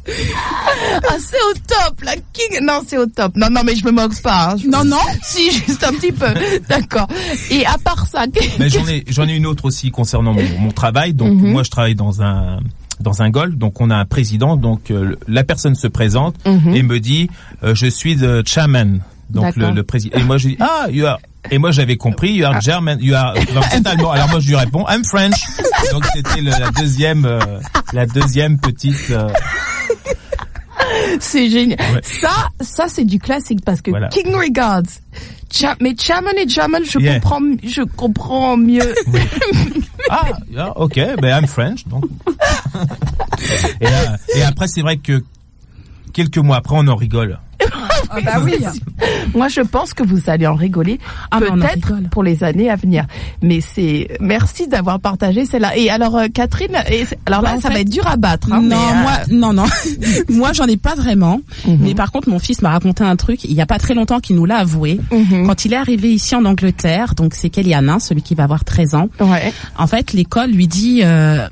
Ah, 0.05 1.15
c'est 1.17 1.37
au 1.49 1.53
top, 1.65 2.01
la 2.03 2.15
King. 2.33 2.59
Non, 2.61 2.81
c'est 2.85 2.97
au 2.97 3.05
top. 3.05 3.37
Non, 3.37 3.47
non, 3.49 3.61
mais 3.65 3.73
je 3.73 3.85
me 3.85 3.91
moque 3.91 4.21
pas. 4.21 4.49
hein. 4.51 4.55
Je- 4.61 4.67
Non, 4.67 4.83
non. 4.83 4.97
Si, 5.23 5.49
juste 5.49 5.81
un 5.81 5.93
petit 5.93 6.11
peu. 6.11 6.27
D'accord. 6.67 7.07
Et 7.49 7.65
à 7.65 7.77
part 7.77 8.05
ça, 8.07 8.25
Mais 8.59 8.67
j'en 8.69 8.85
ai, 8.85 9.05
j'en 9.07 9.25
ai 9.29 9.33
une 9.33 9.45
autre 9.45 9.63
aussi 9.63 9.91
concernant 9.91 10.33
mon, 10.33 10.43
mon 10.59 10.71
travail. 10.71 11.13
Donc 11.13 11.31
Mhm. 11.35 11.51
moi, 11.53 11.63
je 11.63 11.69
travaille 11.69 11.95
dans 11.95 12.21
un 12.21 12.59
dans 12.99 13.21
un 13.21 13.29
golf. 13.29 13.55
Donc 13.55 13.79
on 13.79 13.89
a 13.89 13.95
un 13.95 14.03
président. 14.05 14.57
Donc 14.57 14.91
euh, 14.91 15.15
la 15.29 15.45
personne 15.45 15.75
se 15.75 15.87
présente 15.87 16.35
Mhm. 16.45 16.75
et 16.75 16.83
me 16.83 16.99
dit, 16.99 17.29
euh, 17.63 17.73
je 17.73 17.87
suis 17.87 18.17
the 18.17 18.45
chairman. 18.45 18.99
Donc 19.29 19.55
le, 19.55 19.71
le 19.71 19.83
président. 19.83 20.17
Et 20.19 20.23
moi 20.23 20.37
je 20.37 20.49
dis, 20.49 20.57
ah, 20.59 20.87
you 20.89 21.05
are. 21.05 21.19
Et 21.51 21.57
moi 21.57 21.71
j'avais 21.71 21.97
compris, 21.97 22.33
you 22.33 22.45
are 22.45 22.59
German, 22.61 22.97
you 23.01 23.13
are. 23.15 23.33
C'est 23.71 23.85
allemand. 23.87 24.11
Alors 24.11 24.29
moi 24.29 24.39
je 24.39 24.47
lui 24.49 24.55
réponds, 24.55 24.85
I'm 24.89 25.03
French. 25.05 25.41
Donc 25.91 26.05
c'était 26.13 26.41
le- 26.41 26.51
la 26.51 26.69
deuxième, 26.71 27.25
euh, 27.25 27.39
la 27.93 28.05
deuxième 28.05 28.59
petite. 28.59 29.09
euh, 29.11 29.29
c'est 31.19 31.49
génial. 31.49 31.79
Ouais. 31.93 32.01
Ça, 32.03 32.49
ça 32.61 32.85
c'est 32.87 33.05
du 33.05 33.19
classique 33.19 33.59
parce 33.65 33.81
que 33.81 33.91
Voilà. 33.91 34.09
King 34.09 34.33
Regards. 34.35 34.83
Cha- 35.51 35.75
mais 35.79 35.95
Chairman 35.97 36.33
et 36.37 36.47
German, 36.49 36.81
je 36.83 36.97
Yeah. 36.99 37.15
comprends, 37.19 37.39
je 37.63 37.81
comprends 37.83 38.57
mieux. 38.57 38.93
Ah, 40.09 40.25
yeah, 40.51 40.75
ok, 40.77 40.95
ben 41.21 41.37
I'm 41.41 41.47
French, 41.47 41.87
donc. 41.87 42.05
et, 43.79 43.85
là- 43.85 44.17
et 44.35 44.41
après, 44.43 44.67
c'est 44.67 44.81
vrai 44.81 44.97
que 44.97 45.23
quelques 46.11 46.37
mois 46.39 46.57
après, 46.57 46.75
on 46.77 46.87
en 46.87 46.95
rigole. 46.95 47.39
Ah 48.09 48.21
bah 48.21 48.41
oui. 48.43 48.53
Moi, 49.33 49.47
je 49.47 49.61
pense 49.61 49.93
que 49.93 50.03
vous 50.03 50.21
allez 50.27 50.45
en 50.47 50.55
rigoler, 50.55 50.99
Ah, 51.31 51.39
peut-être 51.39 52.09
pour 52.11 52.23
les 52.23 52.43
années 52.43 52.69
à 52.69 52.75
venir. 52.75 53.05
Mais 53.41 53.59
c'est 53.61 54.07
merci 54.19 54.67
d'avoir 54.67 54.99
partagé 54.99 55.45
celle-là. 55.45 55.75
Et 55.77 55.89
alors, 55.89 56.17
euh, 56.17 56.27
Catherine, 56.33 56.77
et 56.89 57.05
alors 57.25 57.41
là, 57.41 57.53
Bah, 57.55 57.61
ça 57.61 57.69
fait- 57.69 57.75
va 57.75 57.79
être 57.81 57.89
dur 57.89 58.07
à 58.07 58.15
battre. 58.17 58.51
Hein, 58.51 58.61
non, 58.61 58.75
euh, 58.77 59.01
moi, 59.01 59.11
non, 59.31 59.53
non. 59.53 59.65
moi, 60.29 60.53
j'en 60.53 60.65
ai 60.65 60.77
pas 60.77 60.95
vraiment. 60.95 61.41
Mhm. 61.67 61.77
Mais 61.81 61.95
par 61.95 62.11
contre, 62.11 62.29
mon 62.29 62.39
fils 62.39 62.61
m'a 62.61 62.69
raconté 62.71 63.03
un 63.03 63.15
truc. 63.15 63.43
Il 63.43 63.53
y 63.53 63.61
a 63.61 63.65
pas 63.65 63.79
très 63.79 63.93
longtemps 63.93 64.19
qu'il 64.19 64.35
nous 64.35 64.45
l'a 64.45 64.57
avoué. 64.57 64.99
Mhm. 65.11 65.47
Quand 65.47 65.65
il 65.65 65.73
est 65.73 65.77
arrivé 65.77 66.11
ici 66.13 66.35
en 66.35 66.45
Angleterre, 66.45 67.15
donc 67.15 67.33
c'est 67.33 67.49
Kellyanne, 67.49 67.89
hein, 67.89 67.99
celui 67.99 68.21
qui 68.21 68.35
va 68.35 68.43
avoir 68.43 68.63
13 68.63 68.95
ans. 68.95 69.09
Ouais. 69.19 69.51
En 69.77 69.87
fait, 69.87 70.13
l'école 70.13 70.51
lui 70.51 70.67
dit, 70.67 71.01
euh, 71.03 71.47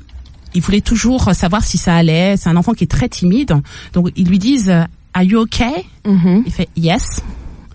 il 0.54 0.62
voulait 0.62 0.80
toujours 0.80 1.34
savoir 1.34 1.64
si 1.64 1.78
ça 1.78 1.94
allait. 1.96 2.36
C'est 2.36 2.48
un 2.48 2.56
enfant 2.56 2.72
qui 2.74 2.84
est 2.84 2.90
très 2.90 3.08
timide. 3.08 3.54
Donc, 3.94 4.10
ils 4.16 4.28
lui 4.28 4.38
disent, 4.38 4.72
Are 5.14 5.22
you 5.22 5.40
okay? 5.40 5.84
Mhm. 6.06 6.42
Il 6.46 6.52
fait 6.52 6.68
Yes. 6.76 7.20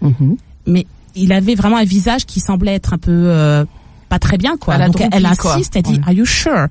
Mhm. 0.01 0.37
Mais 0.65 0.85
il 1.15 1.31
avait 1.33 1.55
vraiment 1.55 1.77
un 1.77 1.83
visage 1.85 2.25
qui 2.25 2.39
semblait 2.39 2.73
être 2.75 2.93
un 2.93 2.97
peu 2.97 3.11
euh, 3.11 3.65
pas 4.09 4.19
très 4.19 4.37
bien, 4.37 4.57
quoi. 4.57 4.75
Donc, 4.87 4.95
elle 5.11 5.23
insiste, 5.55 5.75
elle 5.75 5.81
dit 5.83 5.93
Ouais. 5.93 5.99
Are 6.05 6.11
you 6.13 6.25
sure? 6.25 6.67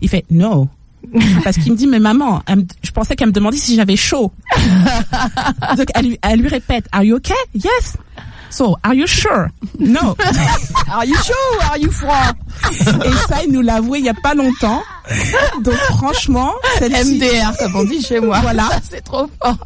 Il 0.00 0.08
fait 0.08 0.24
No. 0.30 0.68
Parce 1.44 1.56
qu'il 1.56 1.72
me 1.72 1.76
dit, 1.76 1.86
mais 1.86 2.00
maman, 2.00 2.42
me- 2.48 2.64
je 2.82 2.90
pensais 2.90 3.14
qu'elle 3.16 3.28
me 3.28 3.32
demandait 3.32 3.56
si 3.56 3.76
j'avais 3.76 3.96
chaud. 3.96 4.32
Donc, 5.76 5.86
elle 6.22 6.40
lui 6.40 6.48
répète, 6.48 6.86
are 6.92 7.02
you 7.04 7.16
okay? 7.16 7.34
Yes. 7.54 7.96
So, 8.50 8.76
are 8.84 8.94
you 8.94 9.06
sure? 9.06 9.50
No. 9.78 10.16
are 10.92 11.04
you 11.04 11.16
sure 11.16 11.62
are 11.70 11.78
you 11.78 11.90
froid? 11.90 12.34
Et 13.04 13.12
ça, 13.28 13.42
il 13.44 13.52
nous 13.52 13.62
l'a 13.62 13.76
avoué 13.76 13.98
il 13.98 14.04
y 14.06 14.08
a 14.08 14.14
pas 14.14 14.34
longtemps. 14.34 14.82
Donc, 15.62 15.74
franchement, 15.98 16.52
celle-ci- 16.78 17.16
MDR, 17.18 17.56
comme 17.58 17.76
on 17.76 17.84
dit 17.84 18.02
chez 18.02 18.20
moi. 18.20 18.40
Voilà. 18.40 18.68
c'est 18.90 19.02
trop 19.04 19.28
fort. 19.42 19.56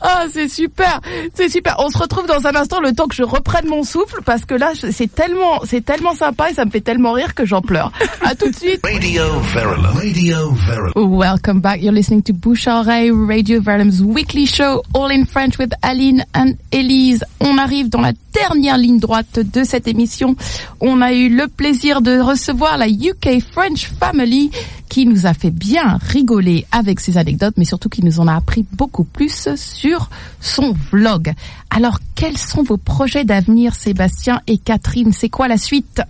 Ah, 0.00 0.24
c'est 0.32 0.48
super, 0.48 1.00
c'est 1.34 1.48
super. 1.48 1.76
On 1.78 1.90
se 1.90 1.98
retrouve 1.98 2.26
dans 2.26 2.46
un 2.46 2.54
instant, 2.56 2.80
le 2.80 2.92
temps 2.92 3.06
que 3.06 3.14
je 3.14 3.22
reprenne 3.22 3.66
mon 3.66 3.82
souffle, 3.82 4.20
parce 4.24 4.44
que 4.44 4.54
là, 4.54 4.72
c'est 4.74 5.14
tellement, 5.14 5.60
c'est 5.64 5.84
tellement 5.84 6.14
sympa 6.14 6.50
et 6.50 6.54
ça 6.54 6.64
me 6.64 6.70
fait 6.70 6.80
tellement 6.80 7.12
rire 7.12 7.34
que 7.34 7.44
j'en 7.44 7.60
pleure. 7.60 7.92
À 8.22 8.34
tout 8.34 8.50
de 8.50 8.56
suite. 8.56 8.80
Radio 8.84 9.24
Verulam. 9.54 9.96
Radio 9.96 10.52
Verulam. 10.52 11.18
Welcome 11.18 11.60
back. 11.60 11.82
You're 11.82 11.92
listening 11.92 12.22
to 12.22 12.32
Bouche 12.32 12.66
à 12.66 12.80
oreille, 12.80 13.10
Radio 13.10 13.60
Verulam's 13.60 14.02
weekly 14.02 14.46
show, 14.46 14.82
all 14.94 15.10
in 15.10 15.24
French 15.26 15.58
with 15.58 15.72
Aline 15.82 16.24
and 16.34 16.54
Elise. 16.72 17.24
On 17.40 17.58
arrive 17.58 17.88
dans 17.88 18.00
la 18.00 18.12
dernière 18.32 18.78
ligne 18.78 18.98
droite 18.98 19.40
de 19.40 19.64
cette 19.64 19.88
émission. 19.88 20.36
On 20.80 21.00
a 21.02 21.12
eu 21.12 21.28
le 21.28 21.48
plaisir 21.48 22.00
de 22.00 22.18
recevoir 22.20 22.78
la 22.78 22.88
UK 22.88 23.42
French 23.52 23.90
Family 23.98 24.50
qui 24.88 25.06
nous 25.06 25.26
a 25.26 25.34
fait 25.34 25.50
bien 25.50 25.98
rigoler 26.00 26.66
avec 26.72 26.98
ses 27.00 27.16
anecdotes, 27.16 27.54
mais 27.56 27.64
surtout 27.64 27.88
qui 27.88 28.04
nous 28.04 28.18
en 28.18 28.26
a 28.26 28.34
appris 28.34 28.64
beaucoup 28.72 29.04
plus 29.04 29.19
sur 29.28 30.08
son 30.40 30.74
vlog. 30.90 31.32
Alors, 31.70 31.98
quels 32.14 32.38
sont 32.38 32.62
vos 32.62 32.76
projets 32.76 33.24
d'avenir, 33.24 33.74
Sébastien 33.74 34.40
et 34.46 34.58
Catherine? 34.58 35.12
C'est 35.12 35.28
quoi 35.28 35.48
la 35.48 35.58
suite? 35.58 36.02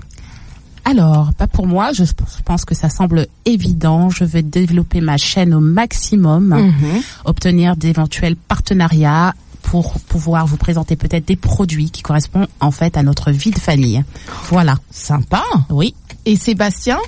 Alors, 0.84 1.32
pas 1.34 1.46
pour 1.46 1.66
moi, 1.66 1.92
je 1.92 2.04
pense 2.44 2.64
que 2.64 2.74
ça 2.74 2.88
semble 2.88 3.26
évident. 3.44 4.10
Je 4.10 4.24
vais 4.24 4.42
développer 4.42 5.00
ma 5.00 5.16
chaîne 5.18 5.54
au 5.54 5.60
maximum, 5.60 6.72
obtenir 7.24 7.76
d'éventuels 7.76 8.36
partenariats 8.36 9.34
pour 9.62 10.00
pouvoir 10.00 10.46
vous 10.46 10.56
présenter 10.56 10.96
peut-être 10.96 11.26
des 11.26 11.36
produits 11.36 11.90
qui 11.90 12.02
correspondent 12.02 12.48
en 12.60 12.70
fait 12.70 12.96
à 12.96 13.02
notre 13.02 13.30
vie 13.30 13.50
de 13.50 13.58
famille. 13.58 14.02
Voilà. 14.48 14.76
Sympa. 14.90 15.44
Oui. 15.68 15.94
Et 16.24 16.36
Sébastien? 16.36 16.98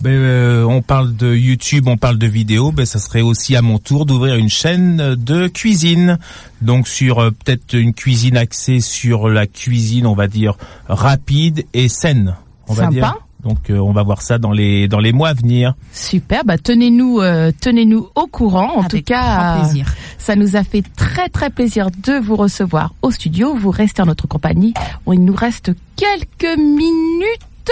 Ben, 0.00 0.10
euh, 0.10 0.64
on 0.64 0.82
parle 0.82 1.16
de 1.16 1.34
YouTube, 1.34 1.88
on 1.88 1.96
parle 1.96 2.18
de 2.18 2.26
vidéos. 2.26 2.70
Ben, 2.70 2.84
ça 2.84 2.98
serait 2.98 3.22
aussi 3.22 3.56
à 3.56 3.62
mon 3.62 3.78
tour 3.78 4.06
d'ouvrir 4.06 4.36
une 4.36 4.50
chaîne 4.50 5.14
de 5.14 5.48
cuisine. 5.48 6.18
Donc 6.60 6.86
sur 6.86 7.18
euh, 7.18 7.30
peut-être 7.30 7.74
une 7.74 7.94
cuisine 7.94 8.36
axée 8.36 8.80
sur 8.80 9.28
la 9.28 9.46
cuisine, 9.46 10.06
on 10.06 10.14
va 10.14 10.26
dire 10.28 10.56
rapide 10.88 11.66
et 11.74 11.88
saine. 11.88 12.36
On 12.68 12.74
va 12.74 12.86
dire. 12.86 13.14
Donc 13.46 13.70
euh, 13.70 13.78
on 13.78 13.92
va 13.92 14.02
voir 14.02 14.22
ça 14.22 14.38
dans 14.38 14.50
les 14.50 14.88
dans 14.88 14.98
les 14.98 15.12
mois 15.12 15.28
à 15.28 15.34
venir. 15.34 15.74
Super, 15.92 16.44
bah 16.44 16.58
tenez-nous 16.58 17.20
euh, 17.20 17.52
tenez-nous 17.60 18.08
au 18.16 18.26
courant. 18.26 18.76
En 18.76 18.80
Avec 18.80 18.90
tout 18.90 19.12
cas, 19.12 19.22
grand 19.22 19.58
euh, 19.58 19.60
plaisir. 19.62 19.94
ça 20.18 20.34
nous 20.34 20.56
a 20.56 20.64
fait 20.64 20.82
très 20.96 21.28
très 21.28 21.50
plaisir 21.50 21.90
de 22.04 22.14
vous 22.14 22.34
recevoir 22.34 22.92
au 23.02 23.12
studio. 23.12 23.54
Vous 23.54 23.70
restez 23.70 24.02
en 24.02 24.06
notre 24.06 24.26
compagnie. 24.26 24.74
Il 25.10 25.24
nous 25.24 25.34
reste 25.34 25.70
quelques 25.94 26.58
minutes 26.58 27.40